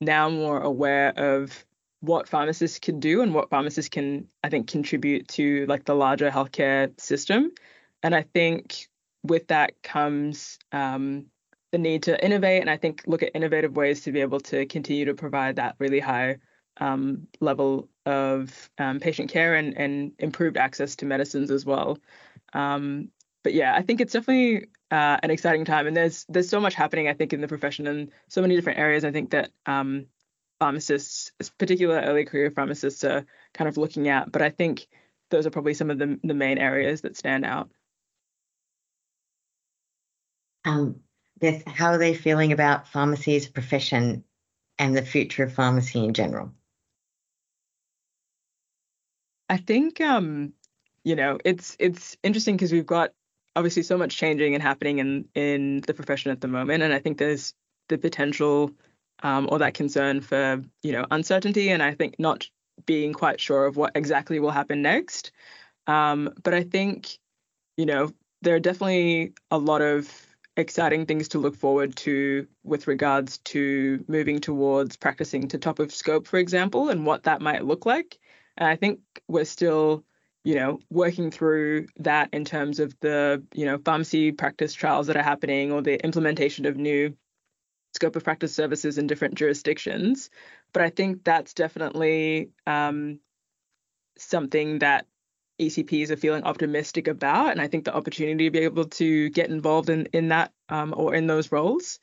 now 0.00 0.28
more 0.28 0.60
aware 0.60 1.10
of 1.16 1.64
what 2.00 2.28
pharmacists 2.28 2.78
can 2.78 3.00
do 3.00 3.22
and 3.22 3.34
what 3.34 3.50
pharmacists 3.50 3.88
can, 3.88 4.28
I 4.44 4.48
think, 4.48 4.68
contribute 4.68 5.28
to 5.28 5.66
like 5.66 5.84
the 5.84 5.94
larger 5.94 6.30
healthcare 6.30 6.98
system. 7.00 7.52
And 8.02 8.14
I 8.14 8.22
think 8.22 8.86
with 9.22 9.48
that 9.48 9.82
comes 9.82 10.58
um, 10.72 11.26
the 11.72 11.78
need 11.78 12.04
to 12.04 12.24
innovate 12.24 12.60
and 12.60 12.70
I 12.70 12.76
think 12.76 13.02
look 13.06 13.22
at 13.22 13.32
innovative 13.34 13.76
ways 13.76 14.02
to 14.02 14.12
be 14.12 14.20
able 14.20 14.40
to 14.40 14.66
continue 14.66 15.06
to 15.06 15.14
provide 15.14 15.56
that 15.56 15.76
really 15.78 16.00
high 16.00 16.36
um, 16.78 17.26
level 17.40 17.88
of 18.04 18.70
um, 18.78 19.00
patient 19.00 19.30
care 19.30 19.54
and, 19.54 19.76
and 19.76 20.12
improved 20.18 20.56
access 20.56 20.96
to 20.96 21.06
medicines 21.06 21.50
as 21.50 21.64
well. 21.64 21.98
Um, 22.52 23.08
but 23.42 23.54
yeah, 23.54 23.74
I 23.74 23.82
think 23.82 24.00
it's 24.00 24.12
definitely 24.12 24.66
uh, 24.90 25.18
an 25.22 25.30
exciting 25.30 25.64
time, 25.64 25.86
and 25.86 25.96
there's 25.96 26.24
there's 26.28 26.48
so 26.48 26.60
much 26.60 26.74
happening. 26.74 27.08
I 27.08 27.12
think 27.12 27.32
in 27.32 27.40
the 27.40 27.48
profession 27.48 27.86
and 27.86 28.10
so 28.28 28.42
many 28.42 28.56
different 28.56 28.80
areas. 28.80 29.04
I 29.04 29.12
think 29.12 29.30
that 29.30 29.50
um, 29.66 30.06
pharmacists, 30.58 31.32
particular 31.58 32.00
early 32.00 32.24
career 32.24 32.50
pharmacists, 32.50 33.04
are 33.04 33.26
kind 33.54 33.68
of 33.68 33.76
looking 33.76 34.08
at. 34.08 34.30
But 34.30 34.42
I 34.42 34.50
think 34.50 34.86
those 35.30 35.46
are 35.46 35.50
probably 35.50 35.74
some 35.74 35.90
of 35.90 35.98
the 35.98 36.18
the 36.22 36.34
main 36.34 36.58
areas 36.58 37.02
that 37.02 37.16
stand 37.16 37.44
out. 37.44 37.70
Um, 40.64 41.00
Beth, 41.38 41.66
how 41.66 41.90
are 41.90 41.98
they 41.98 42.14
feeling 42.14 42.52
about 42.52 42.88
pharmacy 42.88 43.36
as 43.36 43.46
a 43.46 43.52
profession 43.52 44.24
and 44.78 44.96
the 44.96 45.02
future 45.02 45.44
of 45.44 45.52
pharmacy 45.52 46.04
in 46.04 46.12
general? 46.12 46.52
I 49.48 49.58
think 49.58 50.00
um, 50.00 50.52
you 51.04 51.16
know 51.16 51.38
it's 51.44 51.76
it's 51.78 52.16
interesting 52.22 52.56
because 52.56 52.72
we've 52.72 52.86
got 52.86 53.12
obviously 53.54 53.82
so 53.82 53.96
much 53.96 54.16
changing 54.16 54.54
and 54.54 54.62
happening 54.62 54.98
in 54.98 55.28
in 55.34 55.80
the 55.82 55.94
profession 55.94 56.30
at 56.30 56.40
the 56.40 56.48
moment, 56.48 56.82
and 56.82 56.92
I 56.92 56.98
think 56.98 57.18
there's 57.18 57.54
the 57.88 57.98
potential 57.98 58.72
um, 59.22 59.48
or 59.50 59.58
that 59.58 59.74
concern 59.74 60.20
for 60.20 60.62
you 60.82 60.92
know 60.92 61.06
uncertainty, 61.10 61.70
and 61.70 61.82
I 61.82 61.94
think 61.94 62.16
not 62.18 62.48
being 62.84 63.12
quite 63.12 63.40
sure 63.40 63.66
of 63.66 63.76
what 63.76 63.92
exactly 63.94 64.38
will 64.38 64.50
happen 64.50 64.82
next. 64.82 65.32
Um, 65.86 66.30
but 66.42 66.54
I 66.54 66.62
think 66.62 67.18
you 67.76 67.86
know 67.86 68.12
there 68.42 68.54
are 68.54 68.60
definitely 68.60 69.32
a 69.50 69.58
lot 69.58 69.82
of 69.82 70.10
exciting 70.56 71.04
things 71.06 71.28
to 71.28 71.38
look 71.38 71.54
forward 71.54 71.94
to 71.96 72.46
with 72.64 72.86
regards 72.86 73.38
to 73.38 74.04
moving 74.08 74.40
towards 74.40 74.96
practicing 74.96 75.48
to 75.48 75.58
top 75.58 75.78
of 75.78 75.92
scope, 75.92 76.26
for 76.26 76.38
example, 76.38 76.88
and 76.88 77.04
what 77.04 77.24
that 77.24 77.40
might 77.40 77.64
look 77.64 77.86
like. 77.86 78.18
And 78.56 78.68
I 78.68 78.76
think 78.76 79.00
we're 79.28 79.44
still, 79.44 80.04
you 80.44 80.54
know, 80.54 80.78
working 80.90 81.30
through 81.30 81.88
that 81.98 82.30
in 82.32 82.44
terms 82.44 82.80
of 82.80 82.98
the, 83.00 83.42
you 83.54 83.66
know, 83.66 83.78
pharmacy 83.78 84.32
practice 84.32 84.72
trials 84.72 85.08
that 85.08 85.16
are 85.16 85.22
happening 85.22 85.72
or 85.72 85.82
the 85.82 86.02
implementation 86.02 86.64
of 86.64 86.76
new 86.76 87.14
scope 87.96 88.16
of 88.16 88.24
practice 88.24 88.54
services 88.54 88.98
in 88.98 89.06
different 89.06 89.34
jurisdictions. 89.34 90.30
But 90.72 90.82
I 90.82 90.90
think 90.90 91.24
that's 91.24 91.54
definitely 91.54 92.50
um, 92.66 93.18
something 94.16 94.78
that 94.78 95.06
ECPs 95.60 96.10
are 96.10 96.16
feeling 96.16 96.44
optimistic 96.44 97.08
about, 97.08 97.50
and 97.50 97.60
I 97.60 97.66
think 97.66 97.84
the 97.84 97.94
opportunity 97.94 98.44
to 98.44 98.50
be 98.50 98.60
able 98.60 98.84
to 98.84 99.30
get 99.30 99.50
involved 99.50 99.88
in 99.88 100.06
in 100.12 100.28
that 100.28 100.52
um, 100.68 100.94
or 100.96 101.14
in 101.14 101.26
those 101.26 101.50
roles. 101.50 101.98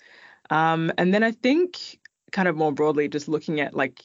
Um, 0.50 0.92
and 0.98 1.14
then 1.14 1.24
I 1.24 1.32
think, 1.32 2.00
kind 2.32 2.48
of 2.48 2.56
more 2.56 2.72
broadly, 2.72 3.08
just 3.08 3.28
looking 3.28 3.62
at 3.62 3.76
like 3.76 4.02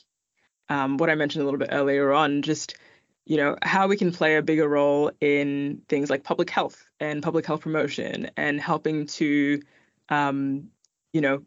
um, 0.69 0.99
what 0.99 1.11
I 1.11 1.15
mentioned 1.15 1.43
a 1.43 1.45
little 1.47 1.59
bit 1.59 1.71
earlier 1.73 2.13
on, 2.13 2.43
just 2.43 2.77
you 3.25 3.37
know 3.37 3.57
how 3.63 3.89
we 3.89 3.97
can 3.97 4.13
play 4.13 4.37
a 4.37 4.43
bigger 4.43 4.69
role 4.69 5.11
in 5.21 5.83
things 5.89 6.11
like 6.11 6.25
public 6.25 6.51
health 6.51 6.85
and 7.01 7.23
public 7.23 7.47
health 7.47 7.61
promotion 7.63 8.31
and 8.37 8.61
helping 8.61 9.07
to 9.07 9.61
um, 10.09 10.69
you 11.13 11.21
know 11.21 11.43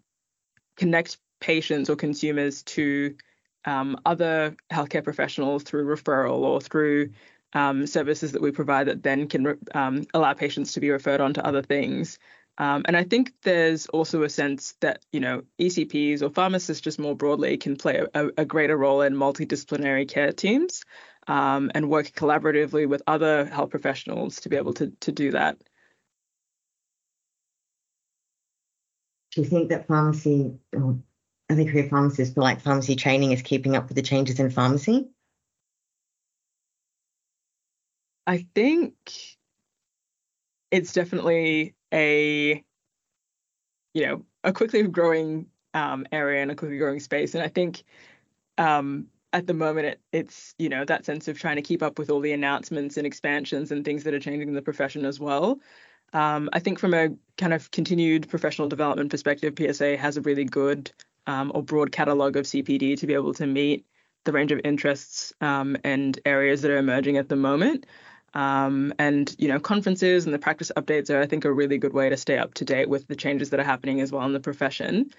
connect 0.81 1.19
patients 1.39 1.91
or 1.91 1.95
consumers 1.95 2.63
to 2.63 3.15
um, 3.65 3.95
other 4.03 4.55
healthcare 4.73 5.03
professionals 5.03 5.61
through 5.61 5.85
referral 5.85 6.39
or 6.39 6.59
through 6.59 7.11
um, 7.53 7.85
services 7.85 8.31
that 8.31 8.41
we 8.41 8.49
provide 8.49 8.87
that 8.87 9.03
then 9.03 9.27
can 9.27 9.59
um, 9.75 10.07
allow 10.15 10.33
patients 10.33 10.73
to 10.73 10.79
be 10.79 10.89
referred 10.89 11.21
on 11.21 11.35
to 11.35 11.45
other 11.45 11.61
things. 11.61 12.17
Um, 12.57 12.81
and 12.85 12.97
I 12.97 13.03
think 13.03 13.31
there's 13.43 13.85
also 13.87 14.23
a 14.23 14.29
sense 14.29 14.73
that, 14.81 15.05
you 15.11 15.19
know, 15.19 15.43
ECPs 15.59 16.23
or 16.23 16.31
pharmacists 16.31 16.81
just 16.81 16.97
more 16.97 17.15
broadly 17.15 17.57
can 17.57 17.75
play 17.75 18.03
a, 18.15 18.29
a 18.37 18.45
greater 18.45 18.75
role 18.75 19.01
in 19.01 19.13
multidisciplinary 19.13 20.09
care 20.09 20.31
teams 20.31 20.83
um, 21.27 21.69
and 21.75 21.89
work 21.89 22.07
collaboratively 22.13 22.89
with 22.89 23.03
other 23.05 23.45
health 23.45 23.69
professionals 23.69 24.41
to 24.41 24.49
be 24.49 24.57
able 24.57 24.73
to, 24.73 24.91
to 25.01 25.11
do 25.11 25.29
that. 25.31 25.57
Do 29.31 29.41
you 29.41 29.47
think 29.47 29.69
that 29.69 29.87
pharmacy, 29.87 30.53
or 30.73 30.97
early 31.49 31.65
career 31.65 31.87
pharmacists 31.89 32.35
feel 32.35 32.43
like 32.43 32.61
pharmacy 32.61 32.95
training 32.95 33.31
is 33.31 33.41
keeping 33.41 33.75
up 33.75 33.87
with 33.87 33.95
the 33.95 34.01
changes 34.01 34.39
in 34.39 34.49
pharmacy? 34.49 35.09
I 38.27 38.45
think 38.53 38.95
it's 40.69 40.93
definitely 40.93 41.75
a 41.93 42.63
you 43.93 44.05
know 44.05 44.25
a 44.43 44.53
quickly 44.53 44.83
growing 44.83 45.47
um, 45.73 46.05
area 46.11 46.41
and 46.41 46.51
a 46.51 46.55
quickly 46.55 46.77
growing 46.77 46.99
space, 46.99 47.35
and 47.35 47.43
I 47.43 47.47
think 47.47 47.83
um, 48.57 49.07
at 49.33 49.47
the 49.47 49.53
moment 49.53 49.87
it, 49.87 50.01
it's 50.11 50.55
you 50.57 50.69
know 50.69 50.85
that 50.85 51.05
sense 51.05 51.27
of 51.27 51.39
trying 51.39 51.55
to 51.55 51.61
keep 51.61 51.81
up 51.81 51.99
with 51.99 52.09
all 52.09 52.19
the 52.19 52.33
announcements 52.33 52.97
and 52.97 53.07
expansions 53.07 53.71
and 53.71 53.85
things 53.85 54.03
that 54.03 54.13
are 54.13 54.19
changing 54.19 54.49
in 54.49 54.55
the 54.55 54.61
profession 54.61 55.05
as 55.05 55.19
well. 55.19 55.59
Um, 56.13 56.49
I 56.53 56.59
think 56.59 56.79
from 56.79 56.93
a 56.93 57.09
kind 57.37 57.53
of 57.53 57.71
continued 57.71 58.29
professional 58.29 58.67
development 58.67 59.11
perspective, 59.11 59.53
PSA 59.57 59.97
has 59.97 60.17
a 60.17 60.21
really 60.21 60.45
good 60.45 60.91
um, 61.27 61.51
or 61.55 61.63
broad 61.63 61.91
catalog 61.91 62.35
of 62.35 62.45
CPD 62.45 62.97
to 62.97 63.07
be 63.07 63.13
able 63.13 63.33
to 63.35 63.47
meet 63.47 63.85
the 64.25 64.31
range 64.31 64.51
of 64.51 64.61
interests 64.63 65.33
um, 65.41 65.77
and 65.83 66.19
areas 66.25 66.61
that 66.61 66.71
are 66.71 66.77
emerging 66.77 67.17
at 67.17 67.29
the 67.29 67.35
moment. 67.35 67.85
Um, 68.33 68.93
and 68.97 69.33
you 69.39 69.47
know, 69.47 69.59
conferences 69.59 70.25
and 70.25 70.33
the 70.33 70.39
practice 70.39 70.71
updates 70.77 71.09
are, 71.09 71.21
I 71.21 71.25
think, 71.25 71.45
a 71.45 71.51
really 71.51 71.77
good 71.77 71.93
way 71.93 72.09
to 72.09 72.17
stay 72.17 72.37
up 72.37 72.53
to 72.55 72.65
date 72.65 72.87
with 72.87 73.07
the 73.07 73.15
changes 73.15 73.49
that 73.49 73.59
are 73.59 73.65
happening 73.65 73.99
as 73.99 74.11
well 74.11 74.25
in 74.25 74.33
the 74.33 74.39
profession. 74.39 75.11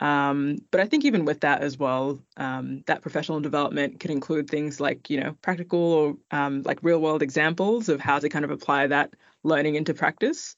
Um, 0.00 0.58
but 0.70 0.80
I 0.80 0.86
think 0.86 1.04
even 1.04 1.24
with 1.24 1.40
that 1.40 1.62
as 1.62 1.78
well, 1.78 2.20
um, 2.36 2.84
that 2.86 3.02
professional 3.02 3.40
development 3.40 3.98
could 3.98 4.10
include 4.10 4.48
things 4.48 4.80
like 4.80 5.10
you 5.10 5.18
know 5.20 5.36
practical 5.42 5.80
or 5.80 6.16
um, 6.30 6.62
like 6.62 6.78
real 6.82 7.00
world 7.00 7.22
examples 7.22 7.88
of 7.88 8.00
how 8.00 8.18
to 8.18 8.28
kind 8.28 8.44
of 8.44 8.50
apply 8.50 8.86
that 8.88 9.14
learning 9.48 9.74
into 9.74 9.94
practice. 9.94 10.56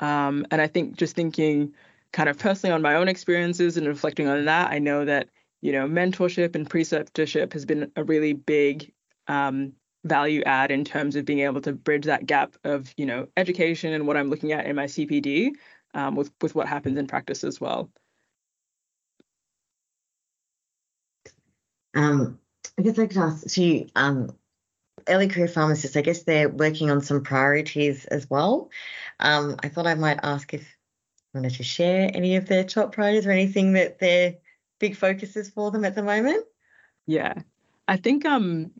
Um, 0.00 0.46
and 0.50 0.60
I 0.60 0.66
think 0.66 0.96
just 0.96 1.14
thinking 1.14 1.74
kind 2.12 2.28
of 2.28 2.38
personally 2.38 2.74
on 2.74 2.82
my 2.82 2.94
own 2.94 3.08
experiences 3.08 3.76
and 3.76 3.86
reflecting 3.86 4.28
on 4.28 4.44
that, 4.44 4.70
I 4.70 4.78
know 4.78 5.04
that 5.04 5.28
you 5.60 5.72
know 5.72 5.86
mentorship 5.86 6.54
and 6.54 6.68
preceptorship 6.68 7.52
has 7.52 7.64
been 7.64 7.90
a 7.96 8.04
really 8.04 8.32
big 8.32 8.92
um, 9.28 9.72
value 10.04 10.42
add 10.44 10.70
in 10.70 10.84
terms 10.84 11.16
of 11.16 11.24
being 11.24 11.40
able 11.40 11.60
to 11.60 11.72
bridge 11.72 12.04
that 12.06 12.26
gap 12.26 12.56
of 12.64 12.92
you 12.96 13.06
know 13.06 13.28
education 13.36 13.92
and 13.92 14.06
what 14.06 14.16
I'm 14.16 14.28
looking 14.28 14.52
at 14.52 14.66
in 14.66 14.76
my 14.76 14.86
CPD 14.86 15.52
um, 15.94 16.16
with 16.16 16.30
with 16.42 16.54
what 16.54 16.68
happens 16.68 16.98
in 16.98 17.06
practice 17.06 17.44
as 17.44 17.60
well. 17.60 17.90
Um, 21.94 22.38
I 22.78 22.82
guess 22.82 22.98
I 22.98 23.06
could 23.06 23.18
ask 23.18 23.56
you, 23.58 23.86
um, 23.94 24.34
early 25.08 25.28
career 25.28 25.48
pharmacists. 25.48 25.96
I 25.96 26.02
guess 26.02 26.22
they're 26.22 26.48
working 26.48 26.90
on 26.90 27.00
some 27.00 27.22
priorities 27.22 28.04
as 28.06 28.28
well. 28.28 28.70
Um, 29.20 29.56
I 29.62 29.68
thought 29.68 29.86
I 29.86 29.94
might 29.94 30.20
ask 30.22 30.52
if 30.54 30.62
you 30.62 31.40
wanted 31.40 31.54
to 31.54 31.62
share 31.62 32.10
any 32.12 32.36
of 32.36 32.46
their 32.46 32.64
top 32.64 32.92
priorities 32.92 33.26
or 33.26 33.30
anything 33.30 33.74
that 33.74 33.98
their 33.98 34.36
big 34.78 34.96
focuses 34.96 35.48
for 35.50 35.70
them 35.70 35.84
at 35.84 35.94
the 35.94 36.02
moment. 36.02 36.44
Yeah, 37.06 37.34
I 37.88 37.96
think 37.96 38.24
um 38.24 38.72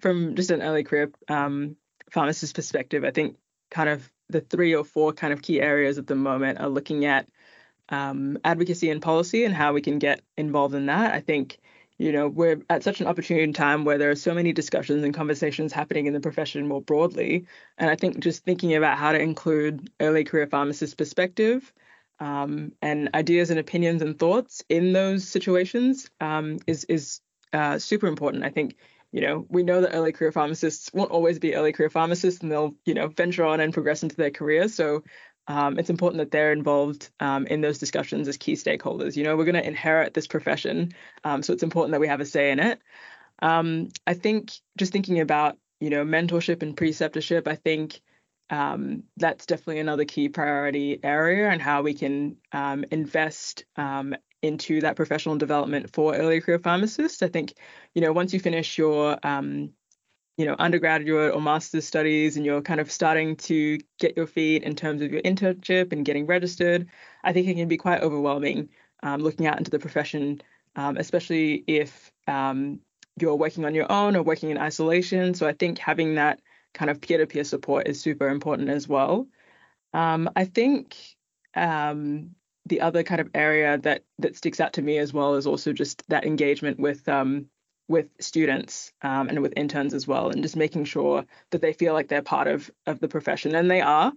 from 0.00 0.34
just 0.34 0.50
an 0.50 0.62
early 0.62 0.84
career 0.84 1.10
um, 1.28 1.76
pharmacist 2.10 2.54
perspective, 2.54 3.04
I 3.04 3.10
think 3.10 3.36
kind 3.70 3.88
of 3.88 4.10
the 4.28 4.40
three 4.40 4.74
or 4.74 4.84
four 4.84 5.12
kind 5.12 5.32
of 5.32 5.42
key 5.42 5.60
areas 5.60 5.98
at 5.98 6.06
the 6.06 6.14
moment 6.14 6.60
are 6.60 6.68
looking 6.68 7.04
at 7.04 7.28
um, 7.88 8.38
advocacy 8.44 8.90
and 8.90 9.00
policy 9.00 9.44
and 9.44 9.54
how 9.54 9.72
we 9.72 9.80
can 9.80 9.98
get 9.98 10.20
involved 10.36 10.74
in 10.74 10.86
that. 10.86 11.14
I 11.14 11.20
think 11.20 11.58
you 11.98 12.12
know 12.12 12.28
we're 12.28 12.62
at 12.70 12.82
such 12.82 13.00
an 13.00 13.06
opportune 13.06 13.52
time 13.52 13.84
where 13.84 13.98
there 13.98 14.10
are 14.10 14.16
so 14.16 14.34
many 14.34 14.52
discussions 14.52 15.04
and 15.04 15.14
conversations 15.14 15.72
happening 15.72 16.06
in 16.06 16.12
the 16.12 16.20
profession 16.20 16.68
more 16.68 16.82
broadly, 16.82 17.46
and 17.78 17.90
I 17.90 17.96
think 17.96 18.20
just 18.20 18.44
thinking 18.44 18.74
about 18.74 18.98
how 18.98 19.12
to 19.12 19.20
include 19.20 19.90
early 20.00 20.24
career 20.24 20.46
pharmacists' 20.46 20.94
perspective. 20.94 21.72
Um, 22.18 22.72
and 22.80 23.10
ideas 23.14 23.50
and 23.50 23.60
opinions 23.60 24.00
and 24.00 24.18
thoughts 24.18 24.64
in 24.70 24.94
those 24.94 25.28
situations 25.28 26.10
um, 26.18 26.58
is 26.66 26.84
is 26.84 27.20
uh, 27.52 27.78
super 27.78 28.06
important. 28.06 28.42
I 28.42 28.48
think 28.48 28.76
you 29.12 29.22
know, 29.22 29.46
we 29.48 29.62
know 29.62 29.80
that 29.80 29.94
early 29.94 30.12
career 30.12 30.30
pharmacists 30.30 30.90
won't 30.92 31.10
always 31.10 31.38
be 31.38 31.54
early 31.54 31.72
career 31.72 31.88
pharmacists 31.88 32.42
and 32.42 32.50
they'll, 32.52 32.74
you 32.84 32.92
know, 32.92 33.08
venture 33.08 33.46
on 33.46 33.60
and 33.60 33.72
progress 33.72 34.02
into 34.02 34.16
their 34.16 34.30
career. 34.30 34.68
So 34.68 35.04
um, 35.48 35.78
it's 35.78 35.90
important 35.90 36.18
that 36.18 36.30
they're 36.30 36.52
involved 36.52 37.10
um, 37.20 37.46
in 37.46 37.60
those 37.60 37.78
discussions 37.78 38.28
as 38.28 38.36
key 38.36 38.54
stakeholders. 38.54 39.16
You 39.16 39.24
know, 39.24 39.36
we're 39.36 39.44
going 39.44 39.54
to 39.54 39.66
inherit 39.66 40.14
this 40.14 40.26
profession. 40.26 40.92
Um, 41.24 41.42
so 41.42 41.52
it's 41.52 41.62
important 41.62 41.92
that 41.92 42.00
we 42.00 42.08
have 42.08 42.20
a 42.20 42.26
say 42.26 42.50
in 42.50 42.60
it. 42.60 42.80
Um, 43.40 43.88
I 44.06 44.14
think 44.14 44.52
just 44.76 44.92
thinking 44.92 45.20
about, 45.20 45.58
you 45.80 45.90
know, 45.90 46.04
mentorship 46.04 46.62
and 46.62 46.76
preceptorship, 46.76 47.46
I 47.46 47.56
think 47.56 48.00
um, 48.50 49.04
that's 49.16 49.46
definitely 49.46 49.80
another 49.80 50.04
key 50.04 50.28
priority 50.28 51.00
area 51.02 51.50
and 51.50 51.60
how 51.60 51.82
we 51.82 51.94
can 51.94 52.36
um, 52.52 52.84
invest 52.90 53.64
into 54.42 54.80
that 54.80 54.96
professional 54.96 55.36
development 55.36 55.92
for 55.92 56.14
early 56.14 56.40
career 56.40 56.58
pharmacists. 56.58 57.22
I 57.22 57.28
think, 57.28 57.54
you 57.94 58.02
know, 58.02 58.12
once 58.12 58.32
you 58.32 58.40
finish 58.40 58.78
your 58.78 59.18
um, 59.22 59.70
you 60.36 60.44
know, 60.44 60.54
undergraduate 60.58 61.34
or 61.34 61.40
master's 61.40 61.86
studies 61.86 62.36
and 62.36 62.44
you're 62.44 62.60
kind 62.60 62.80
of 62.80 62.90
starting 62.90 63.36
to 63.36 63.78
get 63.98 64.16
your 64.16 64.26
feet 64.26 64.62
in 64.62 64.74
terms 64.74 65.00
of 65.00 65.10
your 65.10 65.22
internship 65.22 65.92
and 65.92 66.04
getting 66.04 66.26
registered, 66.26 66.86
I 67.24 67.32
think 67.32 67.48
it 67.48 67.54
can 67.54 67.68
be 67.68 67.78
quite 67.78 68.02
overwhelming 68.02 68.68
um, 69.02 69.22
looking 69.22 69.46
out 69.46 69.58
into 69.58 69.70
the 69.70 69.78
profession, 69.78 70.42
um, 70.74 70.96
especially 70.96 71.64
if 71.66 72.12
um, 72.26 72.80
you're 73.18 73.36
working 73.36 73.64
on 73.64 73.74
your 73.74 73.90
own 73.90 74.16
or 74.16 74.22
working 74.22 74.50
in 74.50 74.58
isolation. 74.58 75.34
So 75.34 75.46
I 75.46 75.52
think 75.52 75.78
having 75.78 76.16
that 76.16 76.40
kind 76.74 76.90
of 76.90 77.00
peer-to-peer 77.00 77.44
support 77.44 77.88
is 77.88 78.00
super 78.00 78.28
important 78.28 78.68
as 78.68 78.86
well. 78.86 79.26
Um, 79.94 80.28
I 80.36 80.44
think 80.44 80.96
um, 81.54 82.32
the 82.66 82.82
other 82.82 83.02
kind 83.02 83.20
of 83.20 83.30
area 83.34 83.78
that 83.78 84.02
that 84.18 84.36
sticks 84.36 84.60
out 84.60 84.74
to 84.74 84.82
me 84.82 84.98
as 84.98 85.12
well 85.12 85.36
is 85.36 85.46
also 85.46 85.72
just 85.72 86.06
that 86.08 86.26
engagement 86.26 86.78
with 86.78 87.08
um, 87.08 87.46
with 87.88 88.08
students 88.20 88.92
um, 89.02 89.28
and 89.28 89.42
with 89.42 89.52
interns 89.56 89.94
as 89.94 90.06
well, 90.06 90.30
and 90.30 90.42
just 90.42 90.56
making 90.56 90.84
sure 90.84 91.24
that 91.50 91.60
they 91.60 91.72
feel 91.72 91.92
like 91.92 92.08
they're 92.08 92.22
part 92.22 92.48
of 92.48 92.70
of 92.86 93.00
the 93.00 93.08
profession, 93.08 93.54
and 93.54 93.70
they 93.70 93.80
are. 93.80 94.12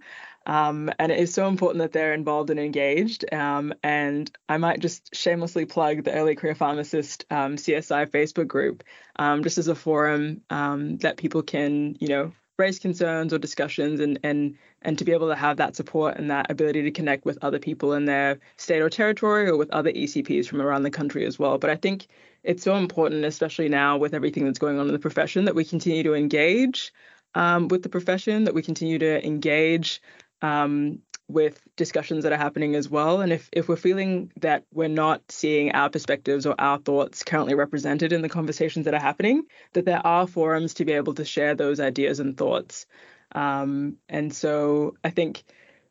Um, 0.46 0.90
and 0.98 1.12
it 1.12 1.18
is 1.18 1.34
so 1.34 1.48
important 1.48 1.82
that 1.82 1.92
they're 1.92 2.14
involved 2.14 2.50
and 2.50 2.58
engaged. 2.58 3.32
Um, 3.32 3.74
and 3.82 4.30
I 4.48 4.56
might 4.56 4.80
just 4.80 5.14
shamelessly 5.14 5.66
plug 5.66 6.04
the 6.04 6.12
Early 6.12 6.34
Career 6.34 6.54
Pharmacist 6.54 7.26
um, 7.30 7.56
CSI 7.56 8.08
Facebook 8.08 8.48
group, 8.48 8.82
um, 9.16 9.42
just 9.42 9.58
as 9.58 9.68
a 9.68 9.74
forum 9.74 10.40
um, 10.48 10.96
that 10.98 11.18
people 11.18 11.42
can, 11.42 11.96
you 12.00 12.08
know, 12.08 12.32
raise 12.60 12.78
concerns 12.78 13.32
or 13.32 13.38
discussions 13.38 14.00
and 14.00 14.20
and 14.22 14.56
and 14.82 14.98
to 14.98 15.04
be 15.04 15.12
able 15.12 15.28
to 15.28 15.34
have 15.34 15.56
that 15.56 15.74
support 15.74 16.16
and 16.18 16.30
that 16.30 16.50
ability 16.50 16.82
to 16.82 16.90
connect 16.90 17.24
with 17.24 17.38
other 17.42 17.58
people 17.58 17.94
in 17.94 18.04
their 18.04 18.38
state 18.56 18.80
or 18.80 18.90
territory 18.90 19.48
or 19.48 19.56
with 19.56 19.70
other 19.70 19.90
ECPs 19.90 20.46
from 20.46 20.60
around 20.60 20.82
the 20.82 20.90
country 20.90 21.26
as 21.26 21.38
well. 21.38 21.58
But 21.58 21.70
I 21.70 21.76
think 21.76 22.06
it's 22.42 22.62
so 22.62 22.76
important, 22.76 23.24
especially 23.24 23.68
now 23.68 23.98
with 23.98 24.14
everything 24.14 24.44
that's 24.44 24.58
going 24.58 24.78
on 24.78 24.86
in 24.86 24.92
the 24.92 24.98
profession, 24.98 25.44
that 25.44 25.54
we 25.54 25.64
continue 25.64 26.02
to 26.04 26.14
engage 26.14 26.92
um, 27.34 27.68
with 27.68 27.82
the 27.82 27.88
profession, 27.88 28.44
that 28.44 28.54
we 28.54 28.62
continue 28.62 28.98
to 28.98 29.24
engage 29.24 30.00
um, 30.42 31.00
with 31.28 31.62
discussions 31.76 32.24
that 32.24 32.32
are 32.32 32.38
happening 32.38 32.74
as 32.74 32.88
well. 32.88 33.20
And 33.20 33.32
if, 33.32 33.48
if 33.52 33.68
we're 33.68 33.76
feeling 33.76 34.32
that 34.40 34.64
we're 34.72 34.88
not 34.88 35.22
seeing 35.28 35.72
our 35.72 35.88
perspectives 35.88 36.44
or 36.46 36.54
our 36.58 36.78
thoughts 36.78 37.22
currently 37.22 37.54
represented 37.54 38.12
in 38.12 38.22
the 38.22 38.28
conversations 38.28 38.86
that 38.86 38.94
are 38.94 39.00
happening, 39.00 39.44
that 39.74 39.84
there 39.84 40.04
are 40.04 40.26
forums 40.26 40.74
to 40.74 40.84
be 40.84 40.92
able 40.92 41.14
to 41.14 41.24
share 41.24 41.54
those 41.54 41.78
ideas 41.78 42.20
and 42.20 42.36
thoughts. 42.36 42.86
Um, 43.32 43.98
and 44.08 44.34
so 44.34 44.96
I 45.04 45.10
think 45.10 45.44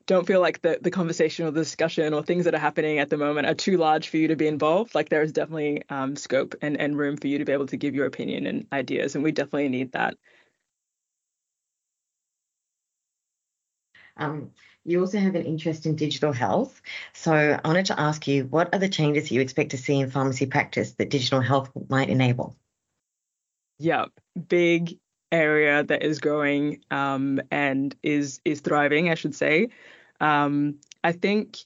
don't 0.10 0.25
feel 0.25 0.42
like 0.42 0.60
the, 0.63 0.80
the 0.82 0.89
conversation 0.89 1.46
or 1.46 1.51
the 1.51 1.62
discussion 1.62 2.16
or 2.16 2.24
things 2.24 2.46
that 2.46 2.56
are 2.56 2.60
happening 2.60 2.98
at 2.98 3.12
the 3.12 3.18
moment 3.18 3.46
are 3.46 3.54
too 3.54 3.78
large 3.78 4.10
for 4.10 4.18
you 4.18 4.30
to 4.30 4.36
be 4.36 4.48
involved. 4.48 4.96
Like 4.96 5.10
there 5.10 5.22
is 5.22 5.32
definitely 5.32 5.84
um, 5.88 6.16
scope 6.16 6.56
and, 6.63 6.78
and 6.78 6.98
room 6.98 7.16
for 7.16 7.28
you 7.28 7.38
to 7.38 7.46
be 7.46 7.51
able 7.51 7.68
to 7.68 7.78
give 7.78 7.94
your 7.94 8.08
opinion 8.08 8.48
and 8.48 8.66
ideas. 8.74 9.13
And 9.13 9.24
we 9.24 9.32
definitely 9.32 9.70
need 9.70 9.92
that. 9.92 10.16
Um, 14.18 14.50
you 14.84 15.00
also 15.00 15.20
have 15.20 15.36
an 15.36 15.46
interest 15.46 15.86
in 15.86 15.96
digital 15.96 16.34
health. 16.34 16.82
So 17.13 17.32
I 17.32 17.68
wanted 17.68 17.86
to 17.86 18.00
ask 18.00 18.28
you, 18.28 18.46
what 18.46 18.74
are 18.74 18.80
the 18.80 18.89
changes 18.89 19.32
you 19.32 19.42
expect 19.42 19.70
to 19.72 19.78
see 19.78 20.00
in 20.00 20.10
pharmacy 20.10 20.48
practice 20.48 20.94
that 20.94 21.12
digital 21.12 21.39
health 21.39 21.70
might 21.88 22.10
enable? 22.10 22.58
Yeah, 23.78 24.06
big 24.48 24.98
area 25.32 25.84
that 25.84 26.01
is 26.01 26.20
growing 26.20 26.82
um, 26.89 27.39
and 27.51 27.96
is 28.01 28.42
is 28.44 28.62
thriving, 28.62 29.10
I 29.10 29.13
should 29.13 29.36
say. 29.36 29.70
Um, 30.20 30.80
I 31.04 31.12
think 31.12 31.58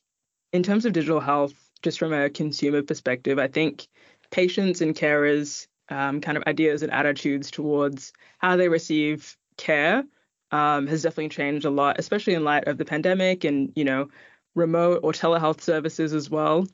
in 0.51 0.63
terms 0.63 0.86
of 0.86 0.93
digital 0.93 1.19
health, 1.19 1.53
just 1.81 2.00
from 2.00 2.13
a 2.13 2.29
consumer 2.29 2.81
perspective, 2.81 3.39
I 3.39 3.48
think 3.48 3.88
patients 4.31 4.81
and 4.81 4.95
carers 4.95 5.67
um, 5.89 6.22
kind 6.22 6.38
of 6.38 6.43
ideas 6.48 6.81
and 6.81 6.91
attitudes 6.91 7.51
towards 7.51 8.13
how 8.38 8.55
they 8.55 8.69
receive 8.69 9.38
care 9.57 10.03
um, 10.51 10.88
has 10.88 11.03
definitely 11.03 11.29
changed 11.29 11.65
a 11.65 11.69
lot, 11.69 11.98
especially 12.00 12.36
in 12.36 12.43
light 12.43 12.67
of 12.67 12.77
the 12.77 12.86
pandemic 12.86 13.43
and 13.43 13.74
you 13.75 13.83
know 13.83 14.10
remote 14.55 15.00
or 15.03 15.12
telehealth 15.12 15.62
services 15.62 16.13
as 16.13 16.29
well. 16.29 16.65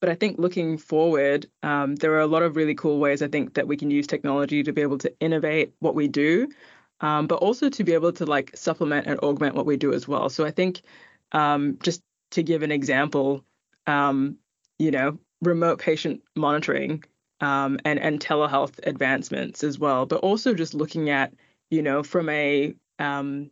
But 0.00 0.10
I 0.10 0.14
think 0.14 0.38
looking 0.38 0.76
forward, 0.76 1.46
um, 1.62 1.96
there 1.96 2.12
are 2.14 2.20
a 2.20 2.26
lot 2.26 2.42
of 2.42 2.56
really 2.56 2.74
cool 2.74 2.98
ways 2.98 3.22
I 3.22 3.28
think 3.28 3.54
that 3.54 3.66
we 3.66 3.76
can 3.76 3.90
use 3.90 4.06
technology 4.06 4.62
to 4.62 4.72
be 4.72 4.82
able 4.82 4.98
to 4.98 5.12
innovate 5.20 5.72
what 5.78 5.94
we 5.94 6.08
do, 6.08 6.48
um, 7.00 7.26
but 7.26 7.36
also 7.36 7.68
to 7.68 7.84
be 7.84 7.92
able 7.92 8.12
to 8.12 8.26
like 8.26 8.56
supplement 8.56 9.06
and 9.06 9.18
augment 9.20 9.54
what 9.54 9.66
we 9.66 9.76
do 9.76 9.92
as 9.92 10.08
well. 10.08 10.28
So 10.28 10.44
I 10.44 10.50
think 10.50 10.82
um, 11.32 11.78
just 11.82 12.02
to 12.32 12.42
give 12.42 12.62
an 12.62 12.72
example, 12.72 13.44
um, 13.86 14.36
you 14.78 14.90
know, 14.90 15.18
remote 15.42 15.78
patient 15.78 16.22
monitoring 16.34 17.04
um, 17.40 17.78
and 17.84 17.98
and 17.98 18.20
telehealth 18.20 18.78
advancements 18.86 19.62
as 19.62 19.78
well, 19.78 20.06
but 20.06 20.20
also 20.20 20.54
just 20.54 20.74
looking 20.74 21.10
at 21.10 21.32
you 21.70 21.82
know 21.82 22.02
from 22.02 22.28
a 22.28 22.74
um, 22.98 23.50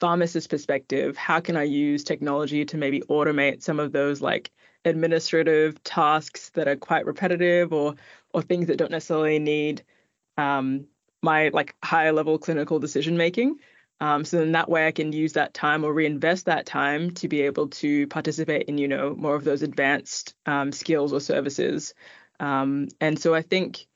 pharmacist 0.00 0.50
perspective, 0.50 1.16
how 1.16 1.40
can 1.40 1.56
I 1.56 1.62
use 1.62 2.04
technology 2.04 2.64
to 2.66 2.76
maybe 2.76 3.00
automate 3.02 3.62
some 3.62 3.80
of 3.80 3.92
those 3.92 4.20
like 4.20 4.50
administrative 4.84 5.82
tasks 5.82 6.50
that 6.50 6.68
are 6.68 6.76
quite 6.76 7.06
repetitive 7.06 7.72
or 7.72 7.94
or 8.32 8.42
things 8.42 8.66
that 8.66 8.76
don't 8.76 8.90
necessarily 8.90 9.38
need 9.38 9.82
um, 10.36 10.86
my 11.26 11.50
like 11.52 11.74
higher 11.84 12.12
level 12.12 12.38
clinical 12.38 12.78
decision 12.78 13.16
making. 13.16 13.58
Um, 14.00 14.24
so 14.24 14.38
then 14.38 14.52
that 14.52 14.68
way, 14.68 14.86
I 14.86 14.92
can 14.92 15.12
use 15.12 15.32
that 15.34 15.54
time 15.54 15.84
or 15.84 15.92
reinvest 15.92 16.46
that 16.46 16.66
time 16.66 17.10
to 17.12 17.28
be 17.28 17.42
able 17.42 17.68
to 17.82 18.06
participate 18.06 18.68
in, 18.68 18.78
you 18.78 18.88
know, 18.88 19.14
more 19.16 19.34
of 19.34 19.44
those 19.44 19.62
advanced 19.62 20.34
um, 20.44 20.70
skills 20.70 21.12
or 21.12 21.20
services. 21.20 21.94
Um, 22.38 22.88
and 23.00 23.18
so 23.18 23.34
I 23.34 23.42
think 23.42 23.86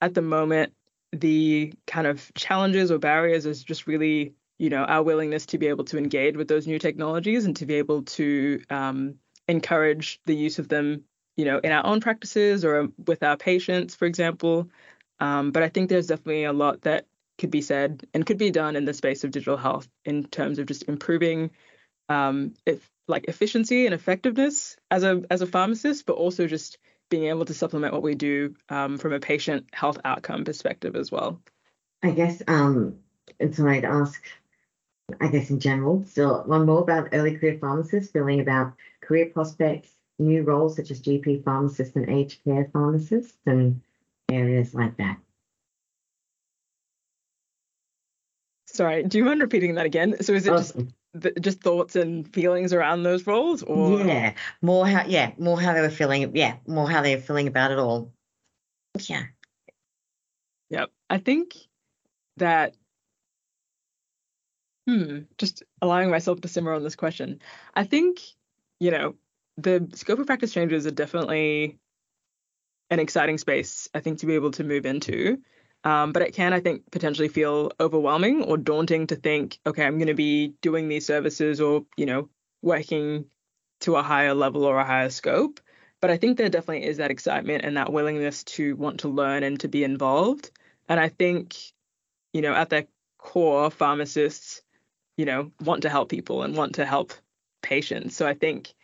at 0.00 0.14
the 0.14 0.22
moment, 0.22 0.72
the 1.12 1.72
kind 1.86 2.06
of 2.06 2.30
challenges 2.34 2.90
or 2.90 2.98
barriers 2.98 3.46
is 3.46 3.64
just 3.64 3.86
really, 3.86 4.34
you 4.58 4.68
know, 4.68 4.84
our 4.84 5.02
willingness 5.02 5.46
to 5.46 5.58
be 5.58 5.68
able 5.68 5.84
to 5.84 5.98
engage 5.98 6.36
with 6.36 6.48
those 6.48 6.66
new 6.66 6.78
technologies 6.78 7.46
and 7.46 7.56
to 7.56 7.66
be 7.66 7.74
able 7.74 8.02
to 8.02 8.60
um, 8.68 9.14
encourage 9.48 10.20
the 10.26 10.36
use 10.36 10.58
of 10.58 10.68
them, 10.68 11.04
you 11.36 11.46
know, 11.46 11.58
in 11.64 11.72
our 11.72 11.86
own 11.86 12.00
practices 12.00 12.64
or 12.64 12.88
with 13.06 13.22
our 13.22 13.36
patients, 13.36 13.94
for 13.94 14.04
example. 14.04 14.68
Um, 15.20 15.50
but 15.50 15.62
I 15.62 15.68
think 15.68 15.88
there's 15.88 16.08
definitely 16.08 16.44
a 16.44 16.52
lot 16.52 16.82
that 16.82 17.06
could 17.38 17.50
be 17.50 17.62
said 17.62 18.06
and 18.14 18.24
could 18.24 18.38
be 18.38 18.50
done 18.50 18.76
in 18.76 18.84
the 18.84 18.94
space 18.94 19.24
of 19.24 19.30
digital 19.30 19.56
health 19.56 19.88
in 20.04 20.24
terms 20.24 20.58
of 20.58 20.66
just 20.66 20.84
improving 20.84 21.50
um, 22.08 22.54
if, 22.64 22.90
like 23.08 23.24
efficiency 23.28 23.86
and 23.86 23.94
effectiveness 23.94 24.76
as 24.90 25.02
a 25.02 25.22
as 25.30 25.42
a 25.42 25.46
pharmacist, 25.46 26.06
but 26.06 26.14
also 26.14 26.46
just 26.46 26.78
being 27.08 27.24
able 27.24 27.44
to 27.44 27.54
supplement 27.54 27.92
what 27.92 28.02
we 28.02 28.14
do 28.14 28.54
um, 28.68 28.98
from 28.98 29.12
a 29.12 29.20
patient 29.20 29.66
health 29.72 29.98
outcome 30.04 30.44
perspective 30.44 30.96
as 30.96 31.12
well. 31.12 31.40
I 32.02 32.10
guess 32.10 32.42
um, 32.48 32.98
and 33.40 33.54
so 33.54 33.66
I'd 33.66 33.84
ask, 33.84 34.22
I 35.20 35.28
guess 35.28 35.50
in 35.50 35.60
general, 35.60 36.04
still 36.06 36.42
one 36.46 36.66
more 36.66 36.80
about 36.80 37.08
early 37.12 37.36
career 37.36 37.58
pharmacists, 37.60 38.12
feeling 38.12 38.40
about 38.40 38.72
career 39.02 39.26
prospects, 39.26 39.90
new 40.18 40.42
roles 40.42 40.76
such 40.76 40.90
as 40.90 41.00
GP 41.00 41.44
pharmacists 41.44 41.96
and 41.96 42.08
aged 42.08 42.42
care 42.44 42.68
pharmacists, 42.72 43.38
and 43.46 43.80
areas 44.30 44.74
like 44.74 44.96
that. 44.98 45.18
Sorry, 48.66 49.04
do 49.04 49.18
you 49.18 49.24
mind 49.24 49.40
repeating 49.40 49.76
that 49.76 49.86
again? 49.86 50.22
So 50.22 50.34
is 50.34 50.46
it 50.46 50.50
just 50.50 50.76
just 51.40 51.60
thoughts 51.60 51.96
and 51.96 52.30
feelings 52.34 52.72
around 52.72 53.02
those 53.02 53.26
roles, 53.26 53.62
or 53.62 54.00
yeah, 54.00 54.34
more 54.60 54.86
how 54.86 55.04
yeah, 55.06 55.32
more 55.38 55.60
how 55.60 55.72
they 55.72 55.80
were 55.80 55.88
feeling, 55.88 56.36
yeah, 56.36 56.56
more 56.66 56.90
how 56.90 57.00
they 57.00 57.14
were 57.14 57.22
feeling 57.22 57.48
about 57.48 57.70
it 57.70 57.78
all. 57.78 58.12
Yeah. 59.08 59.24
Yep, 60.70 60.90
I 61.08 61.18
think 61.18 61.54
that. 62.36 62.74
Hmm, 64.88 65.22
just 65.38 65.64
allowing 65.82 66.10
myself 66.10 66.40
to 66.42 66.48
simmer 66.48 66.72
on 66.72 66.84
this 66.84 66.94
question. 66.96 67.40
I 67.74 67.84
think 67.84 68.20
you 68.78 68.90
know 68.90 69.14
the 69.56 69.88
scope 69.94 70.18
of 70.18 70.26
practice 70.26 70.52
changes 70.52 70.86
are 70.86 70.92
definitely 70.92 71.78
an 72.90 73.00
exciting 73.00 73.38
space. 73.38 73.88
I 73.94 74.00
think 74.00 74.20
to 74.20 74.26
be 74.26 74.34
able 74.34 74.52
to 74.52 74.64
move 74.64 74.86
into. 74.86 75.38
Um, 75.84 76.12
but 76.12 76.22
it 76.22 76.34
can, 76.34 76.52
I 76.52 76.60
think, 76.60 76.90
potentially 76.90 77.28
feel 77.28 77.70
overwhelming 77.78 78.42
or 78.42 78.56
daunting 78.56 79.06
to 79.08 79.16
think, 79.16 79.58
okay, 79.64 79.84
I'm 79.84 79.98
going 79.98 80.08
to 80.08 80.14
be 80.14 80.54
doing 80.60 80.88
these 80.88 81.06
services 81.06 81.60
or, 81.60 81.84
you 81.96 82.06
know, 82.06 82.28
working 82.60 83.26
to 83.82 83.94
a 83.94 84.02
higher 84.02 84.34
level 84.34 84.64
or 84.64 84.78
a 84.78 84.84
higher 84.84 85.10
scope. 85.10 85.60
But 86.00 86.10
I 86.10 86.16
think 86.16 86.38
there 86.38 86.48
definitely 86.48 86.88
is 86.88 86.96
that 86.96 87.10
excitement 87.12 87.64
and 87.64 87.76
that 87.76 87.92
willingness 87.92 88.42
to 88.44 88.74
want 88.76 89.00
to 89.00 89.08
learn 89.08 89.44
and 89.44 89.60
to 89.60 89.68
be 89.68 89.84
involved. 89.84 90.50
And 90.88 90.98
I 90.98 91.08
think, 91.08 91.56
you 92.32 92.42
know, 92.42 92.52
at 92.52 92.68
their 92.68 92.86
core, 93.18 93.70
pharmacists, 93.70 94.62
you 95.16 95.24
know, 95.24 95.52
want 95.64 95.82
to 95.82 95.88
help 95.88 96.08
people 96.08 96.42
and 96.42 96.56
want 96.56 96.76
to 96.76 96.84
help 96.84 97.12
patients. 97.62 98.16
So 98.16 98.26
I 98.26 98.34
think 98.34 98.74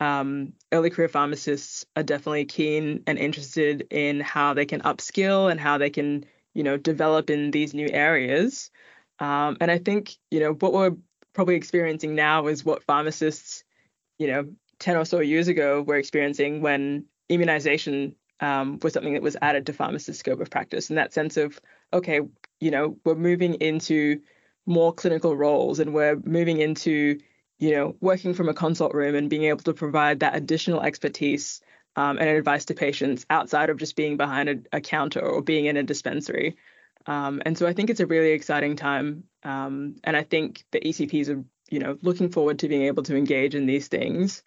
um, 0.00 0.54
early 0.72 0.90
career 0.90 1.08
pharmacists 1.08 1.84
are 1.94 2.02
definitely 2.02 2.46
keen 2.46 3.02
and 3.06 3.18
interested 3.18 3.86
in 3.90 4.20
how 4.20 4.54
they 4.54 4.66
can 4.66 4.80
upskill 4.80 5.50
and 5.50 5.60
how 5.60 5.78
they 5.78 5.90
can 5.90 6.24
you 6.54 6.62
know, 6.62 6.76
develop 6.76 7.30
in 7.30 7.50
these 7.50 7.74
new 7.74 7.88
areas. 7.90 8.70
Um, 9.18 9.56
and 9.60 9.70
I 9.70 9.78
think, 9.78 10.16
you 10.30 10.40
know, 10.40 10.52
what 10.52 10.72
we're 10.72 10.96
probably 11.32 11.54
experiencing 11.54 12.14
now 12.14 12.46
is 12.46 12.64
what 12.64 12.82
pharmacists, 12.82 13.64
you 14.18 14.26
know, 14.26 14.48
10 14.78 14.96
or 14.96 15.04
so 15.04 15.20
years 15.20 15.48
ago 15.48 15.82
were 15.82 15.96
experiencing 15.96 16.62
when 16.62 17.04
immunization 17.28 18.16
um, 18.40 18.78
was 18.82 18.94
something 18.94 19.12
that 19.12 19.22
was 19.22 19.36
added 19.42 19.66
to 19.66 19.72
pharmacists' 19.72 20.20
scope 20.20 20.40
of 20.40 20.50
practice. 20.50 20.88
And 20.88 20.98
that 20.98 21.12
sense 21.12 21.36
of, 21.36 21.60
okay, 21.92 22.20
you 22.58 22.70
know, 22.70 22.96
we're 23.04 23.14
moving 23.14 23.54
into 23.54 24.20
more 24.66 24.92
clinical 24.92 25.36
roles 25.36 25.78
and 25.78 25.92
we're 25.92 26.16
moving 26.24 26.58
into, 26.58 27.18
you 27.60 27.72
know, 27.72 27.94
working 28.00 28.32
from 28.32 28.48
a 28.48 28.54
consult 28.54 28.94
room 28.94 29.14
and 29.14 29.28
being 29.28 29.44
able 29.44 29.60
to 29.60 29.74
provide 29.74 30.20
that 30.20 30.34
additional 30.34 30.80
expertise 30.80 31.60
um, 31.94 32.18
and 32.18 32.28
advice 32.28 32.64
to 32.64 32.74
patients 32.74 33.26
outside 33.28 33.68
of 33.68 33.76
just 33.76 33.96
being 33.96 34.16
behind 34.16 34.48
a, 34.48 34.76
a 34.78 34.80
counter 34.80 35.20
or 35.20 35.42
being 35.42 35.66
in 35.66 35.76
a 35.76 35.82
dispensary. 35.82 36.56
Um, 37.06 37.42
and 37.44 37.56
so 37.56 37.66
I 37.66 37.74
think 37.74 37.90
it's 37.90 38.00
a 38.00 38.06
really 38.06 38.30
exciting 38.30 38.76
time. 38.76 39.24
Um, 39.42 39.96
and 40.04 40.16
I 40.16 40.22
think 40.22 40.64
the 40.70 40.80
ECPs 40.80 41.28
are, 41.28 41.44
you 41.70 41.78
know, 41.78 41.98
looking 42.00 42.30
forward 42.30 42.58
to 42.60 42.68
being 42.68 42.82
able 42.82 43.02
to 43.04 43.16
engage 43.16 43.54
in 43.54 43.66
these 43.66 43.88
things. 43.88 44.42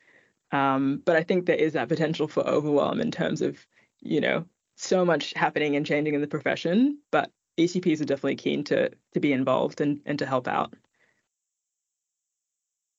Um, 0.51 1.01
but 1.05 1.15
I 1.15 1.23
think 1.23 1.45
there 1.45 1.55
is 1.55 1.73
that 1.73 1.89
potential 1.89 2.27
for 2.27 2.47
overwhelm 2.47 2.99
in 2.99 3.11
terms 3.11 3.43
of, 3.43 3.63
you 4.01 4.21
know, 4.21 4.45
so 4.75 5.05
much 5.05 5.33
happening 5.35 5.75
and 5.75 5.85
changing 5.85 6.15
in 6.15 6.21
the 6.21 6.27
profession. 6.27 6.97
But 7.11 7.31
ECPs 7.59 8.01
are 8.01 8.05
definitely 8.05 8.37
keen 8.37 8.63
to 8.65 8.89
to 9.13 9.19
be 9.19 9.33
involved 9.33 9.81
and, 9.81 10.01
and 10.05 10.17
to 10.19 10.25
help 10.25 10.47
out. 10.47 10.73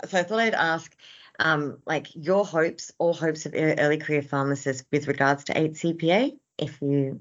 So 0.07 0.19
I 0.19 0.23
thought 0.23 0.41
I'd 0.41 0.55
ask, 0.55 0.95
um, 1.39 1.79
like 1.87 2.09
your 2.15 2.45
hopes 2.45 2.93
or 2.99 3.15
hopes 3.15 3.47
of 3.47 3.55
early 3.57 3.99
career 3.99 4.23
pharmacists 4.23 4.85
with 4.93 5.09
regards 5.09 5.45
to 5.45 5.55
8CPA, 5.55 6.33
if 6.59 6.81
you, 6.81 7.21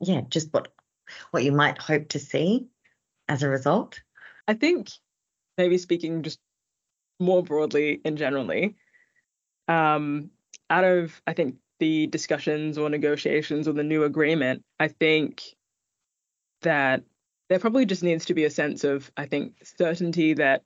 yeah, 0.00 0.22
just 0.28 0.52
what 0.52 0.68
what 1.30 1.44
you 1.44 1.52
might 1.52 1.78
hope 1.78 2.08
to 2.10 2.18
see 2.18 2.66
as 3.28 3.42
a 3.42 3.48
result? 3.48 4.00
I 4.48 4.54
think 4.54 4.88
maybe 5.58 5.78
speaking 5.78 6.22
just 6.22 6.38
more 7.20 7.42
broadly 7.42 8.00
and 8.04 8.18
generally, 8.18 8.76
um, 9.68 10.30
out 10.70 10.84
of 10.84 11.20
I 11.26 11.34
think 11.34 11.56
the 11.78 12.06
discussions 12.06 12.78
or 12.78 12.88
negotiations 12.88 13.68
or 13.68 13.72
the 13.72 13.82
new 13.84 14.04
agreement, 14.04 14.64
I 14.80 14.88
think 14.88 15.42
that 16.62 17.02
there 17.48 17.58
probably 17.58 17.86
just 17.86 18.02
needs 18.02 18.26
to 18.26 18.34
be 18.34 18.44
a 18.44 18.50
sense 18.50 18.84
of 18.84 19.10
I 19.16 19.26
think 19.26 19.54
certainty 19.62 20.34
that 20.34 20.62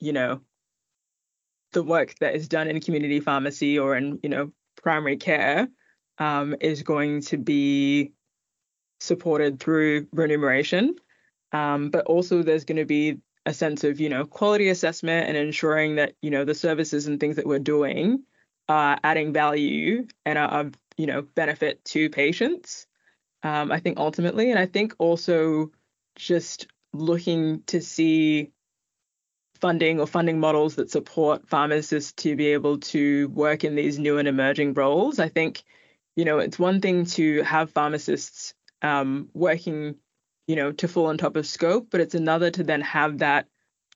you 0.00 0.12
know 0.12 0.40
the 1.72 1.82
work 1.82 2.14
that 2.20 2.34
is 2.34 2.48
done 2.48 2.68
in 2.68 2.80
community 2.80 3.20
pharmacy 3.20 3.78
or 3.78 3.96
in 3.96 4.18
you 4.22 4.28
know 4.28 4.52
primary 4.82 5.16
care 5.16 5.68
um, 6.18 6.54
is 6.60 6.82
going 6.82 7.22
to 7.22 7.36
be 7.36 8.12
supported 8.98 9.58
through 9.58 10.06
remuneration, 10.12 10.94
um, 11.52 11.90
but 11.90 12.06
also 12.06 12.42
there's 12.42 12.64
going 12.64 12.76
to 12.76 12.84
be 12.84 13.18
a 13.46 13.54
sense 13.54 13.84
of 13.84 14.00
you 14.00 14.08
know 14.08 14.24
quality 14.26 14.68
assessment 14.68 15.28
and 15.28 15.36
ensuring 15.36 15.96
that 15.96 16.14
you 16.20 16.30
know 16.30 16.44
the 16.44 16.54
services 16.54 17.06
and 17.06 17.18
things 17.18 17.36
that 17.36 17.46
we're 17.46 17.58
doing 17.58 18.22
are 18.68 18.98
adding 19.02 19.32
value 19.32 20.06
and 20.24 20.38
are 20.38 20.60
of 20.60 20.74
you 20.96 21.06
know 21.06 21.22
benefit 21.22 21.84
to 21.84 22.10
patients. 22.10 22.86
Um, 23.42 23.72
I 23.72 23.80
think 23.80 23.98
ultimately, 23.98 24.50
and 24.50 24.58
I 24.58 24.66
think 24.66 24.94
also 24.98 25.70
just 26.14 26.66
looking 26.92 27.62
to 27.66 27.80
see 27.80 28.50
funding 29.60 30.00
or 30.00 30.06
funding 30.06 30.40
models 30.40 30.76
that 30.76 30.90
support 30.90 31.48
pharmacists 31.48 32.12
to 32.12 32.36
be 32.36 32.48
able 32.48 32.78
to 32.78 33.28
work 33.28 33.64
in 33.64 33.74
these 33.74 33.98
new 33.98 34.18
and 34.18 34.28
emerging 34.28 34.74
roles. 34.74 35.18
I 35.18 35.28
think, 35.28 35.62
you 36.16 36.24
know, 36.24 36.38
it's 36.38 36.58
one 36.58 36.80
thing 36.80 37.04
to 37.06 37.42
have 37.42 37.70
pharmacists 37.70 38.54
um, 38.82 39.28
working, 39.34 39.96
you 40.46 40.56
know, 40.56 40.72
to 40.72 40.88
full 40.88 41.06
on 41.06 41.18
top 41.18 41.36
of 41.36 41.46
scope, 41.46 41.88
but 41.90 42.00
it's 42.00 42.14
another 42.14 42.50
to 42.50 42.64
then 42.64 42.80
have 42.80 43.18
that, 43.18 43.46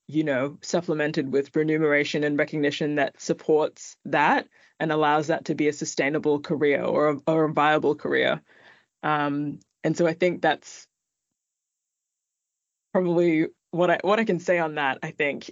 you 0.07 0.25
know, 0.25 0.59
supplemented 0.61 1.33
with 1.33 1.57
remuneration 1.57 2.25
and 2.25 2.39
recognition 2.39 2.97
that 2.97 3.21
supports 3.21 3.97
that 4.05 4.47
and 4.79 4.93
allows 4.93 5.29
that 5.29 5.47
to 5.47 5.55
be 5.55 5.69
a 5.69 5.73
sustainable 5.73 6.41
career 6.41 6.83
or 6.83 7.11
a, 7.11 7.19
or 7.27 7.45
a 7.45 7.53
viable 7.53 7.95
career. 7.95 8.43
Um, 9.03 9.61
and 9.83 9.97
so 9.97 10.07
I 10.07 10.15
think 10.15 10.43
that's 10.43 10.87
probably 12.93 13.47
what 13.75 13.91
I 13.91 13.99
what 14.03 14.21
I 14.21 14.25
can 14.25 14.39
say 14.41 14.59
on 14.59 14.77
that, 14.77 14.99
I 15.03 15.11
think. 15.11 15.51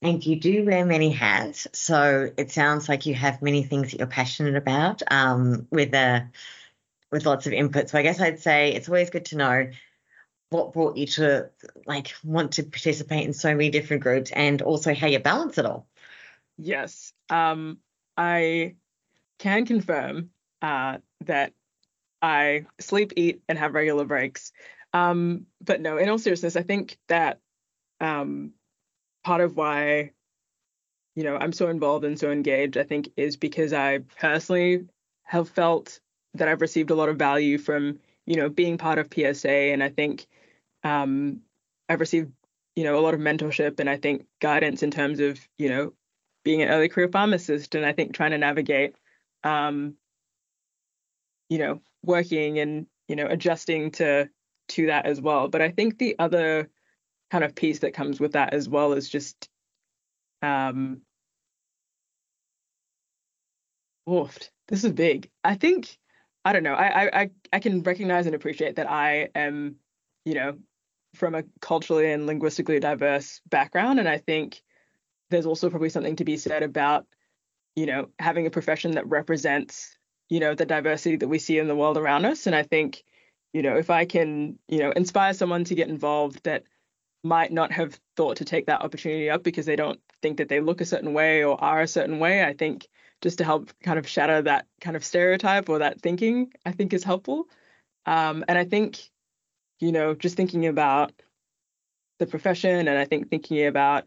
And 0.00 0.24
you 0.24 0.38
do 0.38 0.64
wear 0.64 0.86
many 0.86 1.10
hats, 1.10 1.66
so 1.72 2.30
it 2.36 2.52
sounds 2.52 2.88
like 2.88 3.04
you 3.04 3.14
have 3.14 3.42
many 3.42 3.64
things 3.64 3.90
that 3.90 3.98
you're 3.98 4.06
passionate 4.06 4.54
about 4.54 5.02
um, 5.10 5.66
with 5.72 5.92
a 5.92 6.30
with 7.10 7.26
lots 7.26 7.48
of 7.48 7.52
input. 7.52 7.90
So 7.90 7.98
I 7.98 8.02
guess 8.02 8.20
I'd 8.20 8.38
say 8.38 8.72
it's 8.74 8.88
always 8.88 9.10
good 9.10 9.24
to 9.26 9.36
know 9.36 9.70
what 10.50 10.72
brought 10.72 10.96
you 10.96 11.06
to 11.06 11.50
like 11.84 12.14
want 12.22 12.52
to 12.52 12.62
participate 12.62 13.26
in 13.26 13.32
so 13.32 13.50
many 13.50 13.70
different 13.70 14.04
groups 14.04 14.30
and 14.30 14.62
also 14.62 14.94
how 14.94 15.08
you 15.08 15.18
balance 15.18 15.58
it 15.58 15.66
all. 15.66 15.88
Yes. 16.56 17.12
Um, 17.28 17.78
I 18.16 18.76
can 19.40 19.66
confirm 19.66 20.30
uh, 20.62 20.98
that 21.24 21.54
I 22.22 22.66
sleep, 22.78 23.14
eat, 23.16 23.42
and 23.48 23.58
have 23.58 23.74
regular 23.74 24.04
breaks. 24.04 24.52
Um, 24.92 25.46
but 25.60 25.80
no, 25.80 25.98
in 25.98 26.08
all 26.08 26.18
seriousness, 26.18 26.56
I 26.56 26.62
think 26.62 26.98
that 27.08 27.40
um, 28.00 28.52
part 29.24 29.40
of 29.40 29.56
why 29.56 30.12
you 31.14 31.24
know 31.24 31.36
I'm 31.36 31.52
so 31.52 31.68
involved 31.68 32.04
and 32.04 32.18
so 32.18 32.30
engaged, 32.30 32.76
I 32.76 32.84
think, 32.84 33.10
is 33.16 33.36
because 33.36 33.72
I 33.72 33.98
personally 34.18 34.86
have 35.24 35.48
felt 35.48 36.00
that 36.34 36.48
I've 36.48 36.60
received 36.60 36.90
a 36.90 36.94
lot 36.94 37.08
of 37.08 37.16
value 37.16 37.58
from 37.58 37.98
you 38.26 38.36
know 38.36 38.48
being 38.48 38.78
part 38.78 38.98
of 38.98 39.12
PSA, 39.12 39.48
and 39.48 39.82
I 39.82 39.88
think 39.90 40.26
um, 40.84 41.40
I've 41.88 42.00
received 42.00 42.32
you 42.76 42.84
know 42.84 42.98
a 42.98 43.02
lot 43.02 43.14
of 43.14 43.20
mentorship 43.20 43.80
and 43.80 43.90
I 43.90 43.96
think 43.96 44.26
guidance 44.40 44.82
in 44.82 44.90
terms 44.90 45.20
of 45.20 45.38
you 45.58 45.68
know 45.68 45.92
being 46.44 46.62
an 46.62 46.68
early 46.68 46.88
career 46.88 47.08
pharmacist, 47.08 47.74
and 47.74 47.84
I 47.84 47.92
think 47.92 48.14
trying 48.14 48.30
to 48.30 48.38
navigate 48.38 48.94
um, 49.44 49.94
you 51.48 51.58
know 51.58 51.80
working 52.04 52.58
and 52.58 52.86
you 53.08 53.16
know 53.16 53.26
adjusting 53.26 53.90
to 53.92 54.30
to 54.68 54.86
that 54.86 55.06
as 55.06 55.20
well. 55.20 55.48
But 55.48 55.62
I 55.62 55.70
think 55.70 55.98
the 55.98 56.16
other 56.18 56.70
kind 57.30 57.44
of 57.44 57.54
piece 57.54 57.80
that 57.80 57.94
comes 57.94 58.20
with 58.20 58.32
that 58.32 58.54
as 58.54 58.68
well 58.68 58.92
is 58.92 59.08
just 59.08 59.48
um. 60.42 61.02
This 64.68 64.84
is 64.84 64.92
big. 64.92 65.28
I 65.44 65.54
think 65.54 65.98
I 66.44 66.52
don't 66.52 66.62
know. 66.62 66.74
I 66.74 67.22
I 67.22 67.30
I 67.52 67.58
can 67.58 67.82
recognize 67.82 68.26
and 68.26 68.34
appreciate 68.34 68.76
that 68.76 68.90
I 68.90 69.28
am, 69.34 69.76
you 70.24 70.34
know, 70.34 70.58
from 71.14 71.34
a 71.34 71.44
culturally 71.60 72.10
and 72.10 72.26
linguistically 72.26 72.80
diverse 72.80 73.40
background, 73.46 73.98
and 73.98 74.08
I 74.08 74.18
think 74.18 74.62
there's 75.30 75.46
also 75.46 75.68
probably 75.68 75.90
something 75.90 76.16
to 76.16 76.24
be 76.24 76.38
said 76.38 76.62
about, 76.62 77.06
you 77.76 77.84
know, 77.86 78.08
having 78.18 78.46
a 78.46 78.50
profession 78.50 78.92
that 78.92 79.06
represents, 79.06 79.98
you 80.30 80.40
know, 80.40 80.54
the 80.54 80.64
diversity 80.64 81.16
that 81.16 81.28
we 81.28 81.38
see 81.38 81.58
in 81.58 81.68
the 81.68 81.76
world 81.76 81.98
around 81.98 82.24
us. 82.24 82.46
And 82.46 82.56
I 82.56 82.62
think, 82.62 83.04
you 83.52 83.62
know, 83.62 83.76
if 83.76 83.90
I 83.90 84.04
can, 84.04 84.58
you 84.68 84.78
know, 84.78 84.90
inspire 84.90 85.34
someone 85.34 85.64
to 85.64 85.74
get 85.74 85.88
involved 85.88 86.44
that 86.44 86.64
might 87.24 87.52
not 87.52 87.72
have 87.72 87.98
thought 88.16 88.36
to 88.36 88.44
take 88.44 88.66
that 88.66 88.82
opportunity 88.82 89.30
up 89.30 89.42
because 89.42 89.66
they 89.66 89.76
don't 89.76 90.00
think 90.22 90.38
that 90.38 90.48
they 90.48 90.60
look 90.60 90.80
a 90.80 90.86
certain 90.86 91.12
way 91.12 91.44
or 91.44 91.62
are 91.62 91.80
a 91.80 91.88
certain 91.88 92.18
way. 92.18 92.44
I 92.44 92.52
think 92.52 92.86
just 93.20 93.38
to 93.38 93.44
help 93.44 93.70
kind 93.82 93.98
of 93.98 94.08
shatter 94.08 94.42
that 94.42 94.66
kind 94.80 94.96
of 94.96 95.04
stereotype 95.04 95.68
or 95.68 95.80
that 95.80 96.00
thinking, 96.00 96.52
I 96.64 96.72
think 96.72 96.92
is 96.92 97.04
helpful. 97.04 97.48
Um, 98.06 98.44
and 98.48 98.56
I 98.56 98.64
think, 98.64 99.00
you 99.80 99.92
know, 99.92 100.14
just 100.14 100.36
thinking 100.36 100.66
about 100.66 101.12
the 102.18 102.26
profession 102.26 102.88
and 102.88 102.98
I 102.98 103.04
think 103.04 103.28
thinking 103.28 103.66
about, 103.66 104.06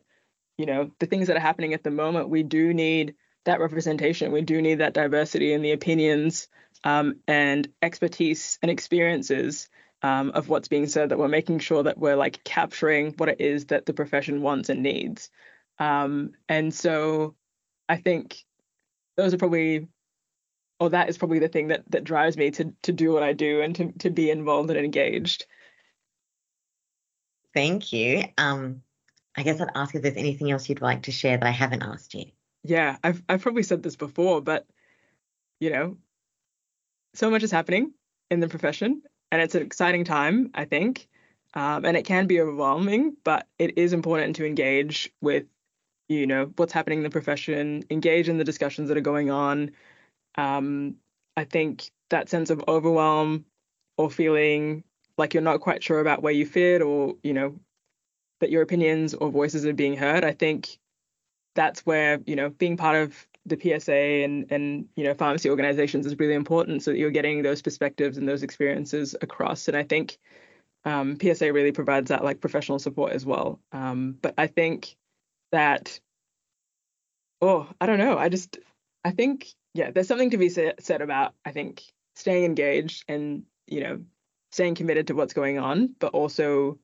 you 0.57 0.65
know, 0.65 0.91
the 0.99 1.05
things 1.05 1.27
that 1.27 1.37
are 1.37 1.41
happening 1.41 1.73
at 1.73 1.83
the 1.83 1.91
moment, 1.91 2.29
we 2.29 2.43
do 2.43 2.73
need 2.73 3.15
that 3.45 3.59
representation. 3.59 4.31
We 4.31 4.41
do 4.41 4.61
need 4.61 4.79
that 4.79 4.93
diversity 4.93 5.53
in 5.53 5.61
the 5.61 5.71
opinions 5.71 6.47
um, 6.83 7.15
and 7.27 7.67
expertise 7.81 8.59
and 8.61 8.71
experiences 8.71 9.69
um, 10.03 10.31
of 10.31 10.49
what's 10.49 10.67
being 10.67 10.87
said, 10.87 11.09
that 11.09 11.19
we're 11.19 11.27
making 11.27 11.59
sure 11.59 11.83
that 11.83 11.97
we're 11.97 12.15
like 12.15 12.43
capturing 12.43 13.13
what 13.17 13.29
it 13.29 13.39
is 13.39 13.65
that 13.67 13.85
the 13.85 13.93
profession 13.93 14.41
wants 14.41 14.69
and 14.69 14.81
needs. 14.81 15.29
Um, 15.79 16.31
and 16.49 16.73
so 16.73 17.35
I 17.87 17.97
think 17.97 18.43
those 19.15 19.33
are 19.33 19.37
probably, 19.37 19.87
or 20.79 20.89
that 20.89 21.09
is 21.09 21.17
probably 21.17 21.39
the 21.39 21.47
thing 21.47 21.67
that 21.67 21.83
that 21.89 22.03
drives 22.03 22.37
me 22.37 22.51
to 22.51 22.73
to 22.83 22.91
do 22.91 23.11
what 23.11 23.23
I 23.23 23.33
do 23.33 23.61
and 23.61 23.75
to 23.75 23.91
to 23.99 24.09
be 24.09 24.31
involved 24.31 24.69
and 24.71 24.79
engaged. 24.79 25.45
Thank 27.53 27.93
you. 27.93 28.23
Um, 28.37 28.81
I 29.35 29.43
guess 29.43 29.61
I'd 29.61 29.69
ask 29.75 29.93
if 29.93 30.01
there's 30.01 30.17
anything 30.17 30.51
else 30.51 30.67
you'd 30.69 30.81
like 30.81 31.03
to 31.03 31.11
share 31.11 31.37
that 31.37 31.45
I 31.45 31.51
haven't 31.51 31.83
asked 31.83 32.13
you. 32.13 32.25
Yeah, 32.63 32.97
I've 33.03 33.23
I've 33.27 33.41
probably 33.41 33.63
said 33.63 33.83
this 33.83 33.95
before, 33.95 34.41
but 34.41 34.67
you 35.59 35.71
know, 35.71 35.97
so 37.13 37.29
much 37.29 37.43
is 37.43 37.51
happening 37.51 37.93
in 38.29 38.39
the 38.39 38.47
profession 38.47 39.01
and 39.31 39.41
it's 39.41 39.55
an 39.55 39.63
exciting 39.63 40.03
time, 40.03 40.51
I 40.53 40.65
think. 40.65 41.07
Um, 41.53 41.83
and 41.83 41.97
it 41.97 42.05
can 42.05 42.27
be 42.27 42.39
overwhelming, 42.39 43.17
but 43.25 43.47
it 43.59 43.77
is 43.77 43.91
important 43.91 44.37
to 44.37 44.45
engage 44.45 45.11
with, 45.21 45.45
you 46.09 46.27
know, 46.27 46.51
what's 46.57 46.73
happening 46.73 46.99
in 46.99 47.03
the 47.03 47.09
profession, 47.09 47.83
engage 47.89 48.29
in 48.29 48.37
the 48.37 48.45
discussions 48.45 48.89
that 48.89 48.97
are 48.97 49.01
going 49.01 49.31
on. 49.31 49.71
Um, 50.35 50.97
I 51.37 51.45
think 51.45 51.91
that 52.09 52.29
sense 52.29 52.49
of 52.51 52.63
overwhelm 52.67 53.45
or 53.97 54.09
feeling 54.11 54.83
like 55.17 55.33
you're 55.33 55.43
not 55.43 55.61
quite 55.61 55.83
sure 55.83 55.99
about 55.99 56.21
where 56.23 56.33
you 56.33 56.45
fit 56.45 56.81
or, 56.81 57.15
you 57.23 57.33
know, 57.33 57.59
that 58.41 58.51
your 58.51 58.63
opinions 58.63 59.13
or 59.13 59.29
voices 59.31 59.65
are 59.65 59.73
being 59.73 59.97
heard, 59.97 60.25
I 60.25 60.33
think 60.33 60.77
that's 61.55 61.81
where, 61.85 62.19
you 62.25 62.35
know, 62.35 62.49
being 62.49 62.77
part 62.77 62.95
of 62.95 63.27
the 63.45 63.57
PSA 63.59 63.93
and 63.93 64.51
and 64.51 64.87
you 64.95 65.03
know 65.03 65.13
pharmacy 65.13 65.49
organizations 65.49 66.05
is 66.05 66.17
really 66.19 66.35
important 66.35 66.83
so 66.83 66.91
that 66.91 66.97
you're 66.97 67.09
getting 67.09 67.41
those 67.41 67.61
perspectives 67.61 68.17
and 68.17 68.27
those 68.27 68.43
experiences 68.43 69.15
across. 69.21 69.67
And 69.67 69.75
I 69.75 69.83
think 69.83 70.17
um, 70.85 71.17
PSA 71.19 71.51
really 71.51 71.71
provides 71.71 72.09
that 72.09 72.23
like 72.23 72.39
professional 72.39 72.79
support 72.79 73.13
as 73.13 73.25
well. 73.25 73.59
Um, 73.71 74.17
but 74.21 74.35
I 74.37 74.47
think 74.47 74.95
that 75.51 75.99
oh 77.41 77.67
I 77.79 77.85
don't 77.87 77.97
know 77.97 78.17
I 78.17 78.29
just 78.29 78.59
I 79.03 79.11
think 79.11 79.47
yeah 79.73 79.91
there's 79.91 80.07
something 80.07 80.29
to 80.31 80.37
be 80.37 80.49
said 80.49 81.01
about 81.01 81.33
I 81.43 81.51
think 81.51 81.83
staying 82.15 82.45
engaged 82.45 83.05
and 83.07 83.43
you 83.67 83.81
know 83.81 84.01
staying 84.51 84.75
committed 84.75 85.07
to 85.07 85.15
what's 85.15 85.33
going 85.33 85.57
on, 85.57 85.95
but 85.99 86.13
also 86.13 86.77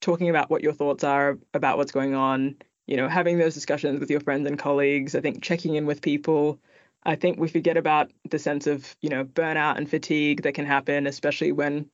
talking 0.00 0.28
about 0.28 0.50
what 0.50 0.62
your 0.62 0.72
thoughts 0.74 1.04
are 1.04 1.38
about 1.54 1.78
what's 1.78 1.92
going 1.92 2.14
on 2.14 2.56
you 2.86 2.96
know, 2.96 3.08
having 3.08 3.38
those 3.38 3.54
discussions 3.54 4.00
with 4.00 4.10
your 4.10 4.20
friends 4.20 4.46
and 4.46 4.58
colleagues, 4.58 5.14
I 5.14 5.20
think 5.20 5.42
checking 5.42 5.74
in 5.74 5.86
with 5.86 6.02
people. 6.02 6.58
I 7.04 7.16
think 7.16 7.38
we 7.38 7.48
forget 7.48 7.76
about 7.76 8.10
the 8.30 8.38
sense 8.38 8.66
of, 8.66 8.96
you 9.00 9.08
know, 9.08 9.24
burnout 9.24 9.76
and 9.76 9.88
fatigue 9.88 10.42
that 10.42 10.54
can 10.54 10.66
happen, 10.66 11.06
especially 11.06 11.52
when 11.52 11.88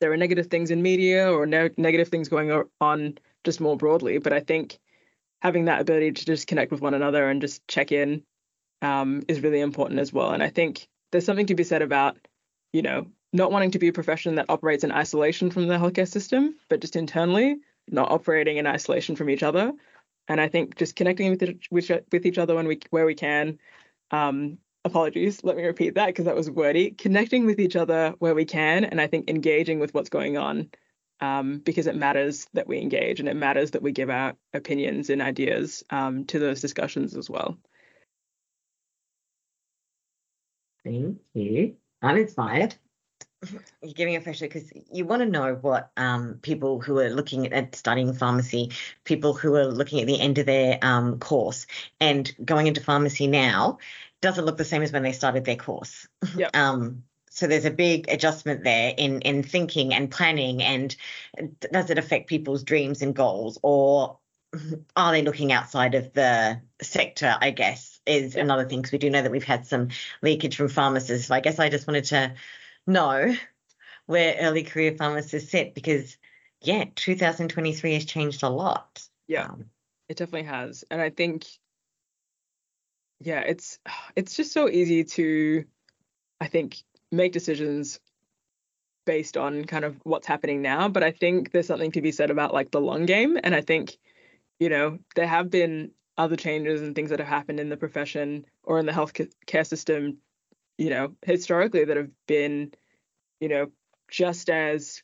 there 0.00 0.12
are 0.12 0.16
negative 0.16 0.46
things 0.46 0.70
in 0.70 0.82
media 0.82 1.32
or 1.32 1.46
ne- 1.46 1.70
negative 1.76 2.08
things 2.08 2.28
going 2.28 2.64
on 2.80 3.18
just 3.44 3.60
more 3.60 3.76
broadly. 3.76 4.18
But 4.18 4.32
I 4.32 4.40
think 4.40 4.78
having 5.40 5.66
that 5.66 5.80
ability 5.80 6.12
to 6.12 6.24
just 6.24 6.46
connect 6.46 6.70
with 6.70 6.80
one 6.80 6.94
another 6.94 7.28
and 7.28 7.40
just 7.40 7.66
check 7.68 7.92
in 7.92 8.22
um, 8.82 9.22
is 9.28 9.40
really 9.40 9.60
important 9.60 10.00
as 10.00 10.12
well. 10.12 10.30
And 10.30 10.42
I 10.42 10.50
think 10.50 10.88
there's 11.10 11.24
something 11.24 11.46
to 11.46 11.54
be 11.54 11.64
said 11.64 11.82
about, 11.82 12.16
you 12.72 12.82
know, 12.82 13.06
not 13.32 13.52
wanting 13.52 13.72
to 13.72 13.78
be 13.78 13.88
a 13.88 13.92
profession 13.92 14.36
that 14.36 14.46
operates 14.48 14.84
in 14.84 14.92
isolation 14.92 15.50
from 15.50 15.68
the 15.68 15.74
healthcare 15.76 16.08
system, 16.08 16.56
but 16.68 16.80
just 16.80 16.96
internally, 16.96 17.56
not 17.88 18.10
operating 18.10 18.56
in 18.56 18.66
isolation 18.66 19.16
from 19.16 19.30
each 19.30 19.42
other. 19.42 19.72
And 20.28 20.40
I 20.40 20.48
think 20.48 20.76
just 20.76 20.94
connecting 20.94 21.30
with 21.30 21.42
with, 21.70 21.90
with 22.12 22.26
each 22.26 22.38
other 22.38 22.54
when 22.54 22.66
we 22.66 22.78
where 22.90 23.06
we 23.06 23.14
can. 23.14 23.58
Um, 24.10 24.58
apologies, 24.84 25.42
let 25.44 25.56
me 25.56 25.64
repeat 25.64 25.94
that 25.94 26.06
because 26.06 26.26
that 26.26 26.36
was 26.36 26.50
wordy. 26.50 26.92
Connecting 26.92 27.46
with 27.46 27.58
each 27.58 27.76
other 27.76 28.14
where 28.18 28.34
we 28.34 28.44
can, 28.44 28.84
and 28.84 29.00
I 29.00 29.06
think 29.06 29.28
engaging 29.28 29.80
with 29.80 29.92
what's 29.94 30.08
going 30.08 30.36
on 30.36 30.70
um, 31.20 31.58
because 31.58 31.86
it 31.86 31.96
matters 31.96 32.46
that 32.54 32.68
we 32.68 32.80
engage 32.80 33.20
and 33.20 33.28
it 33.28 33.36
matters 33.36 33.72
that 33.72 33.82
we 33.82 33.92
give 33.92 34.10
our 34.10 34.34
opinions 34.54 35.10
and 35.10 35.20
ideas 35.20 35.82
um, 35.90 36.24
to 36.26 36.38
those 36.38 36.60
discussions 36.60 37.16
as 37.16 37.28
well. 37.28 37.58
Thank 40.84 41.18
you. 41.34 41.76
I'm 42.00 42.16
inspired 42.16 42.76
you're 43.82 43.92
giving 43.94 44.16
a 44.16 44.20
pressure 44.20 44.46
because 44.46 44.70
you 44.92 45.04
want 45.04 45.20
to 45.20 45.28
know 45.28 45.54
what 45.54 45.90
um, 45.96 46.38
people 46.42 46.80
who 46.80 46.98
are 46.98 47.10
looking 47.10 47.52
at 47.52 47.74
studying 47.74 48.12
pharmacy, 48.12 48.72
people 49.04 49.34
who 49.34 49.54
are 49.54 49.66
looking 49.66 50.00
at 50.00 50.06
the 50.06 50.20
end 50.20 50.38
of 50.38 50.46
their 50.46 50.78
um, 50.82 51.18
course 51.18 51.66
and 52.00 52.34
going 52.44 52.66
into 52.66 52.80
pharmacy 52.80 53.26
now, 53.26 53.78
doesn't 54.20 54.44
look 54.44 54.56
the 54.56 54.64
same 54.64 54.82
as 54.82 54.92
when 54.92 55.02
they 55.02 55.12
started 55.12 55.44
their 55.44 55.56
course. 55.56 56.06
Yep. 56.36 56.50
Um, 56.54 57.04
so 57.30 57.46
there's 57.46 57.66
a 57.66 57.70
big 57.70 58.08
adjustment 58.08 58.64
there 58.64 58.92
in 58.96 59.20
in 59.20 59.44
thinking 59.44 59.94
and 59.94 60.10
planning, 60.10 60.60
and 60.60 60.96
does 61.72 61.88
it 61.88 61.98
affect 61.98 62.28
people's 62.28 62.64
dreams 62.64 63.00
and 63.00 63.14
goals, 63.14 63.60
or 63.62 64.18
are 64.96 65.12
they 65.12 65.22
looking 65.22 65.52
outside 65.52 65.94
of 65.94 66.12
the 66.14 66.60
sector? 66.82 67.36
I 67.40 67.52
guess 67.52 68.00
is 68.06 68.34
yep. 68.34 68.42
another 68.42 68.64
thing 68.64 68.80
because 68.80 68.90
we 68.90 68.98
do 68.98 69.10
know 69.10 69.22
that 69.22 69.30
we've 69.30 69.44
had 69.44 69.66
some 69.66 69.88
leakage 70.20 70.56
from 70.56 70.68
pharmacists. 70.68 71.28
So 71.28 71.34
I 71.34 71.40
guess 71.40 71.60
I 71.60 71.68
just 71.68 71.86
wanted 71.86 72.06
to 72.06 72.34
know 72.88 73.34
where 74.06 74.36
early 74.40 74.62
career 74.62 74.94
pharmacists 74.96 75.50
sit 75.50 75.74
because 75.74 76.16
yeah 76.60 76.84
2023 76.94 77.94
has 77.94 78.04
changed 78.04 78.42
a 78.42 78.48
lot. 78.48 79.02
Yeah. 79.26 79.44
Um, 79.44 79.66
it 80.08 80.16
definitely 80.16 80.48
has. 80.48 80.84
And 80.90 81.00
i 81.00 81.10
think 81.10 81.46
yeah 83.20 83.40
it's 83.40 83.78
it's 84.16 84.36
just 84.36 84.52
so 84.52 84.68
easy 84.68 85.02
to 85.02 85.64
i 86.40 86.46
think 86.46 86.76
make 87.10 87.32
decisions 87.32 87.98
based 89.06 89.36
on 89.36 89.64
kind 89.64 89.84
of 89.84 89.96
what's 90.04 90.26
happening 90.26 90.62
now. 90.62 90.88
But 90.88 91.02
i 91.02 91.10
think 91.10 91.52
there's 91.52 91.66
something 91.66 91.92
to 91.92 92.02
be 92.02 92.12
said 92.12 92.30
about 92.30 92.54
like 92.54 92.70
the 92.70 92.80
long 92.80 93.06
game. 93.06 93.38
And 93.42 93.54
i 93.54 93.60
think 93.60 93.98
you 94.58 94.68
know, 94.68 94.98
there 95.14 95.26
have 95.26 95.50
been 95.50 95.92
other 96.16 96.36
changes 96.36 96.82
and 96.82 96.94
things 96.94 97.10
that 97.10 97.20
have 97.20 97.28
happened 97.28 97.60
in 97.60 97.68
the 97.68 97.76
profession 97.76 98.44
or 98.64 98.78
in 98.78 98.86
the 98.86 98.92
healthcare 98.92 99.66
system, 99.66 100.18
you 100.78 100.90
know, 100.90 101.14
historically 101.22 101.84
that 101.84 101.96
have 101.96 102.10
been, 102.26 102.72
you 103.40 103.48
know, 103.48 103.70
just 104.10 104.48
as, 104.48 105.02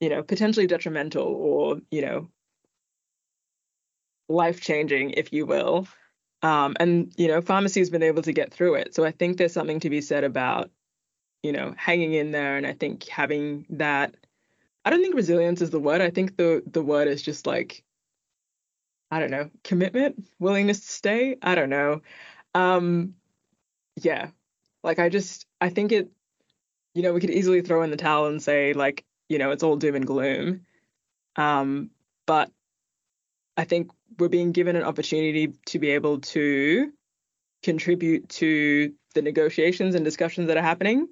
you 0.00 0.08
know, 0.08 0.22
potentially 0.22 0.66
detrimental 0.66 1.26
or, 1.26 1.80
you 1.90 2.02
know, 2.02 2.28
life 4.28 4.60
changing, 4.60 5.12
if 5.12 5.32
you 5.32 5.46
will. 5.46 5.86
Um, 6.42 6.76
and, 6.78 7.12
you 7.16 7.28
know, 7.28 7.40
pharmacy 7.40 7.80
has 7.80 7.90
been 7.90 8.02
able 8.02 8.22
to 8.22 8.32
get 8.32 8.52
through 8.52 8.74
it. 8.74 8.94
So 8.94 9.04
I 9.04 9.10
think 9.10 9.36
there's 9.36 9.52
something 9.52 9.80
to 9.80 9.90
be 9.90 10.00
said 10.00 10.24
about, 10.24 10.70
you 11.42 11.52
know, 11.52 11.74
hanging 11.76 12.14
in 12.14 12.30
there. 12.30 12.56
And 12.56 12.66
I 12.66 12.74
think 12.74 13.08
having 13.08 13.66
that, 13.70 14.14
I 14.84 14.90
don't 14.90 15.00
think 15.00 15.14
resilience 15.14 15.62
is 15.62 15.70
the 15.70 15.80
word. 15.80 16.00
I 16.00 16.10
think 16.10 16.36
the 16.36 16.62
the 16.66 16.82
word 16.82 17.08
is 17.08 17.22
just 17.22 17.46
like, 17.46 17.84
I 19.10 19.20
don't 19.20 19.30
know, 19.30 19.50
commitment, 19.64 20.28
willingness 20.38 20.80
to 20.80 20.86
stay. 20.86 21.36
I 21.42 21.54
don't 21.54 21.70
know. 21.70 22.02
Um, 22.54 23.14
yeah, 23.96 24.28
like 24.82 24.98
I 24.98 25.08
just, 25.08 25.46
I 25.60 25.68
think 25.68 25.92
it, 25.92 26.10
you 26.94 27.02
know, 27.02 27.12
we 27.12 27.20
could 27.20 27.30
easily 27.30 27.62
throw 27.62 27.82
in 27.82 27.90
the 27.90 27.96
towel 27.96 28.26
and 28.26 28.42
say 28.42 28.72
like, 28.72 29.04
you 29.28 29.38
know, 29.38 29.50
it's 29.50 29.62
all 29.62 29.76
doom 29.76 29.94
and 29.94 30.06
gloom. 30.06 30.62
Um, 31.36 31.90
but 32.26 32.50
I 33.56 33.64
think 33.64 33.90
we're 34.18 34.28
being 34.28 34.52
given 34.52 34.76
an 34.76 34.82
opportunity 34.82 35.52
to 35.66 35.78
be 35.78 35.90
able 35.90 36.20
to 36.20 36.92
contribute 37.62 38.28
to 38.28 38.92
the 39.14 39.22
negotiations 39.22 39.94
and 39.94 40.04
discussions 40.04 40.48
that 40.48 40.56
are 40.56 40.62
happening 40.62 41.08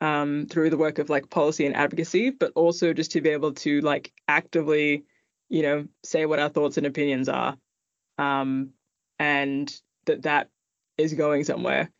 um, 0.00 0.46
through 0.50 0.70
the 0.70 0.76
work 0.76 0.98
of 0.98 1.08
like 1.08 1.30
policy 1.30 1.66
and 1.66 1.76
advocacy, 1.76 2.30
but 2.30 2.52
also 2.54 2.92
just 2.92 3.12
to 3.12 3.20
be 3.20 3.30
able 3.30 3.52
to 3.52 3.80
like 3.80 4.12
actively, 4.28 5.04
you 5.48 5.62
know, 5.62 5.86
say 6.04 6.26
what 6.26 6.38
our 6.38 6.48
thoughts 6.48 6.76
and 6.76 6.86
opinions 6.86 7.28
are, 7.28 7.56
um, 8.18 8.70
and 9.18 9.74
that 10.06 10.22
that 10.22 10.50
is 10.98 11.14
going 11.14 11.44
somewhere. 11.44 11.90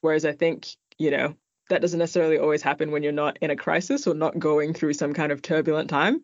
Whereas 0.00 0.24
I 0.24 0.32
think, 0.32 0.68
you 0.98 1.10
know, 1.10 1.34
that 1.68 1.80
doesn't 1.80 1.98
necessarily 1.98 2.38
always 2.38 2.62
happen 2.62 2.90
when 2.90 3.02
you're 3.02 3.12
not 3.12 3.38
in 3.40 3.50
a 3.50 3.56
crisis 3.56 4.06
or 4.06 4.14
not 4.14 4.38
going 4.38 4.74
through 4.74 4.94
some 4.94 5.14
kind 5.14 5.32
of 5.32 5.40
turbulent 5.40 5.88
time. 5.88 6.22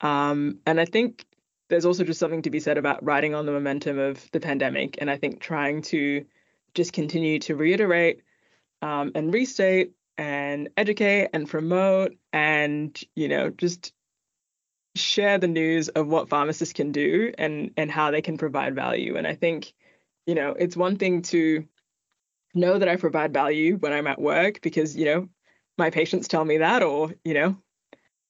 Um, 0.00 0.58
and 0.66 0.80
I 0.80 0.84
think 0.84 1.24
there's 1.68 1.84
also 1.84 2.04
just 2.04 2.20
something 2.20 2.42
to 2.42 2.50
be 2.50 2.60
said 2.60 2.78
about 2.78 3.04
riding 3.04 3.34
on 3.34 3.46
the 3.46 3.52
momentum 3.52 3.98
of 3.98 4.30
the 4.30 4.40
pandemic. 4.40 4.96
And 5.00 5.10
I 5.10 5.16
think 5.16 5.40
trying 5.40 5.82
to 5.82 6.24
just 6.74 6.92
continue 6.92 7.38
to 7.40 7.56
reiterate 7.56 8.22
um, 8.82 9.12
and 9.14 9.32
restate 9.32 9.92
and 10.16 10.68
educate 10.76 11.30
and 11.32 11.48
promote 11.48 12.14
and, 12.32 12.98
you 13.16 13.28
know, 13.28 13.50
just 13.50 13.92
share 14.94 15.38
the 15.38 15.48
news 15.48 15.88
of 15.88 16.06
what 16.06 16.28
pharmacists 16.28 16.72
can 16.72 16.92
do 16.92 17.32
and 17.36 17.72
and 17.76 17.90
how 17.90 18.12
they 18.12 18.22
can 18.22 18.38
provide 18.38 18.74
value. 18.76 19.16
And 19.16 19.26
I 19.26 19.34
think, 19.34 19.72
you 20.26 20.36
know, 20.36 20.50
it's 20.50 20.76
one 20.76 20.96
thing 20.96 21.22
to 21.22 21.66
know 22.54 22.78
that 22.78 22.88
I 22.88 22.96
provide 22.96 23.32
value 23.32 23.76
when 23.76 23.92
I'm 23.92 24.06
at 24.06 24.20
work 24.20 24.60
because, 24.62 24.96
you 24.96 25.04
know, 25.04 25.28
my 25.76 25.90
patients 25.90 26.28
tell 26.28 26.44
me 26.44 26.58
that 26.58 26.82
or, 26.82 27.12
you 27.24 27.34
know, 27.34 27.56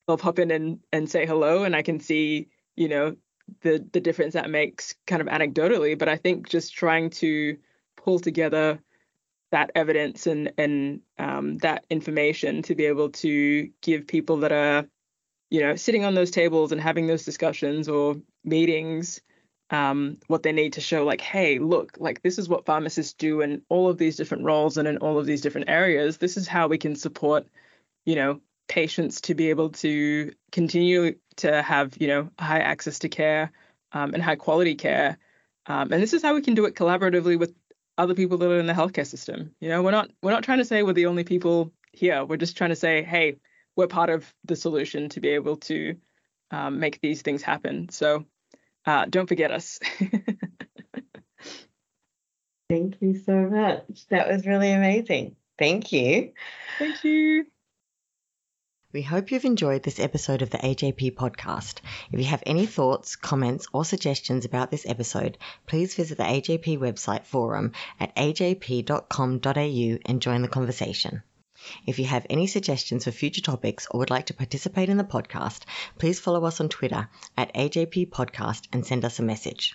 they'll 0.06 0.18
pop 0.18 0.38
in 0.38 0.50
and, 0.50 0.80
and 0.92 1.08
say 1.08 1.26
hello 1.26 1.64
and 1.64 1.76
I 1.76 1.82
can 1.82 2.00
see, 2.00 2.48
you 2.76 2.88
know, 2.88 3.16
the 3.60 3.86
the 3.92 4.00
difference 4.00 4.34
that 4.34 4.50
makes 4.50 4.94
kind 5.06 5.20
of 5.20 5.28
anecdotally. 5.28 5.98
But 5.98 6.08
I 6.08 6.16
think 6.16 6.48
just 6.48 6.74
trying 6.74 7.10
to 7.10 7.58
pull 7.96 8.18
together 8.18 8.78
that 9.50 9.70
evidence 9.74 10.26
and 10.26 10.52
and 10.58 11.00
um, 11.18 11.58
that 11.58 11.84
information 11.90 12.62
to 12.62 12.74
be 12.74 12.86
able 12.86 13.10
to 13.10 13.68
give 13.82 14.06
people 14.06 14.38
that 14.38 14.52
are 14.52 14.86
you 15.50 15.60
know 15.60 15.76
sitting 15.76 16.04
on 16.04 16.14
those 16.14 16.30
tables 16.30 16.72
and 16.72 16.80
having 16.80 17.06
those 17.06 17.24
discussions 17.24 17.88
or 17.88 18.16
meetings 18.44 19.20
um, 19.70 20.18
what 20.26 20.42
they 20.42 20.52
need 20.52 20.74
to 20.74 20.80
show 20.80 21.04
like 21.04 21.20
hey 21.20 21.58
look 21.58 21.96
like 21.98 22.22
this 22.22 22.38
is 22.38 22.48
what 22.48 22.66
pharmacists 22.66 23.14
do 23.14 23.40
in 23.40 23.62
all 23.68 23.88
of 23.88 23.98
these 23.98 24.16
different 24.16 24.44
roles 24.44 24.76
and 24.76 24.86
in 24.86 24.98
all 24.98 25.18
of 25.18 25.26
these 25.26 25.40
different 25.40 25.68
areas. 25.68 26.18
This 26.18 26.36
is 26.36 26.46
how 26.46 26.68
we 26.68 26.78
can 26.78 26.96
support 26.96 27.46
you 28.04 28.14
know 28.14 28.40
patients 28.68 29.20
to 29.22 29.34
be 29.34 29.50
able 29.50 29.70
to 29.70 30.32
continue 30.52 31.14
to 31.36 31.62
have 31.62 31.96
you 31.98 32.08
know 32.08 32.30
high 32.38 32.60
access 32.60 32.98
to 33.00 33.08
care 33.08 33.52
um, 33.92 34.14
and 34.14 34.22
high 34.22 34.36
quality 34.36 34.74
care. 34.74 35.18
Um, 35.66 35.92
and 35.92 36.02
this 36.02 36.12
is 36.12 36.22
how 36.22 36.34
we 36.34 36.42
can 36.42 36.54
do 36.54 36.66
it 36.66 36.74
collaboratively 36.74 37.38
with 37.38 37.54
other 37.96 38.14
people 38.14 38.36
that 38.38 38.50
are 38.50 38.58
in 38.58 38.66
the 38.66 38.72
healthcare 38.74 39.06
system. 39.06 39.54
You 39.60 39.70
know 39.70 39.82
we're 39.82 39.92
not 39.92 40.10
we're 40.22 40.30
not 40.30 40.44
trying 40.44 40.58
to 40.58 40.64
say 40.64 40.82
we're 40.82 40.92
the 40.92 41.06
only 41.06 41.24
people 41.24 41.72
here. 41.92 42.24
We're 42.24 42.36
just 42.36 42.56
trying 42.56 42.70
to 42.70 42.76
say 42.76 43.02
hey 43.02 43.36
we're 43.76 43.86
part 43.86 44.10
of 44.10 44.32
the 44.44 44.56
solution 44.56 45.08
to 45.10 45.20
be 45.20 45.30
able 45.30 45.56
to 45.56 45.96
um, 46.50 46.78
make 46.78 47.00
these 47.00 47.22
things 47.22 47.42
happen. 47.42 47.88
So 47.88 48.24
uh, 48.86 49.06
don't 49.08 49.26
forget 49.26 49.50
us. 49.50 49.80
Thank 52.70 52.96
you 53.00 53.18
so 53.24 53.34
much. 53.34 54.06
That 54.08 54.28
was 54.28 54.46
really 54.46 54.72
amazing. 54.72 55.36
Thank 55.58 55.92
you. 55.92 56.32
Thank 56.78 57.04
you. 57.04 57.46
We 58.92 59.02
hope 59.02 59.32
you've 59.32 59.44
enjoyed 59.44 59.82
this 59.82 59.98
episode 59.98 60.40
of 60.40 60.50
the 60.50 60.58
AJP 60.58 61.14
podcast. 61.16 61.80
If 62.12 62.20
you 62.20 62.26
have 62.26 62.44
any 62.46 62.64
thoughts, 62.64 63.16
comments, 63.16 63.66
or 63.72 63.84
suggestions 63.84 64.44
about 64.44 64.70
this 64.70 64.86
episode, 64.86 65.36
please 65.66 65.96
visit 65.96 66.16
the 66.16 66.22
AJP 66.24 66.78
website 66.78 67.24
forum 67.24 67.72
at 67.98 68.14
ajp.com.au 68.14 69.98
and 70.06 70.22
join 70.22 70.42
the 70.42 70.48
conversation. 70.48 71.24
If 71.86 71.98
you 71.98 72.06
have 72.06 72.26
any 72.28 72.46
suggestions 72.46 73.04
for 73.04 73.10
future 73.10 73.40
topics 73.40 73.86
or 73.90 74.00
would 74.00 74.10
like 74.10 74.26
to 74.26 74.34
participate 74.34 74.88
in 74.88 74.96
the 74.96 75.04
podcast, 75.04 75.62
please 75.98 76.20
follow 76.20 76.44
us 76.44 76.60
on 76.60 76.68
Twitter 76.68 77.08
at 77.36 77.54
AJP 77.54 78.10
Podcast 78.10 78.68
and 78.72 78.84
send 78.84 79.04
us 79.04 79.18
a 79.18 79.22
message. 79.22 79.74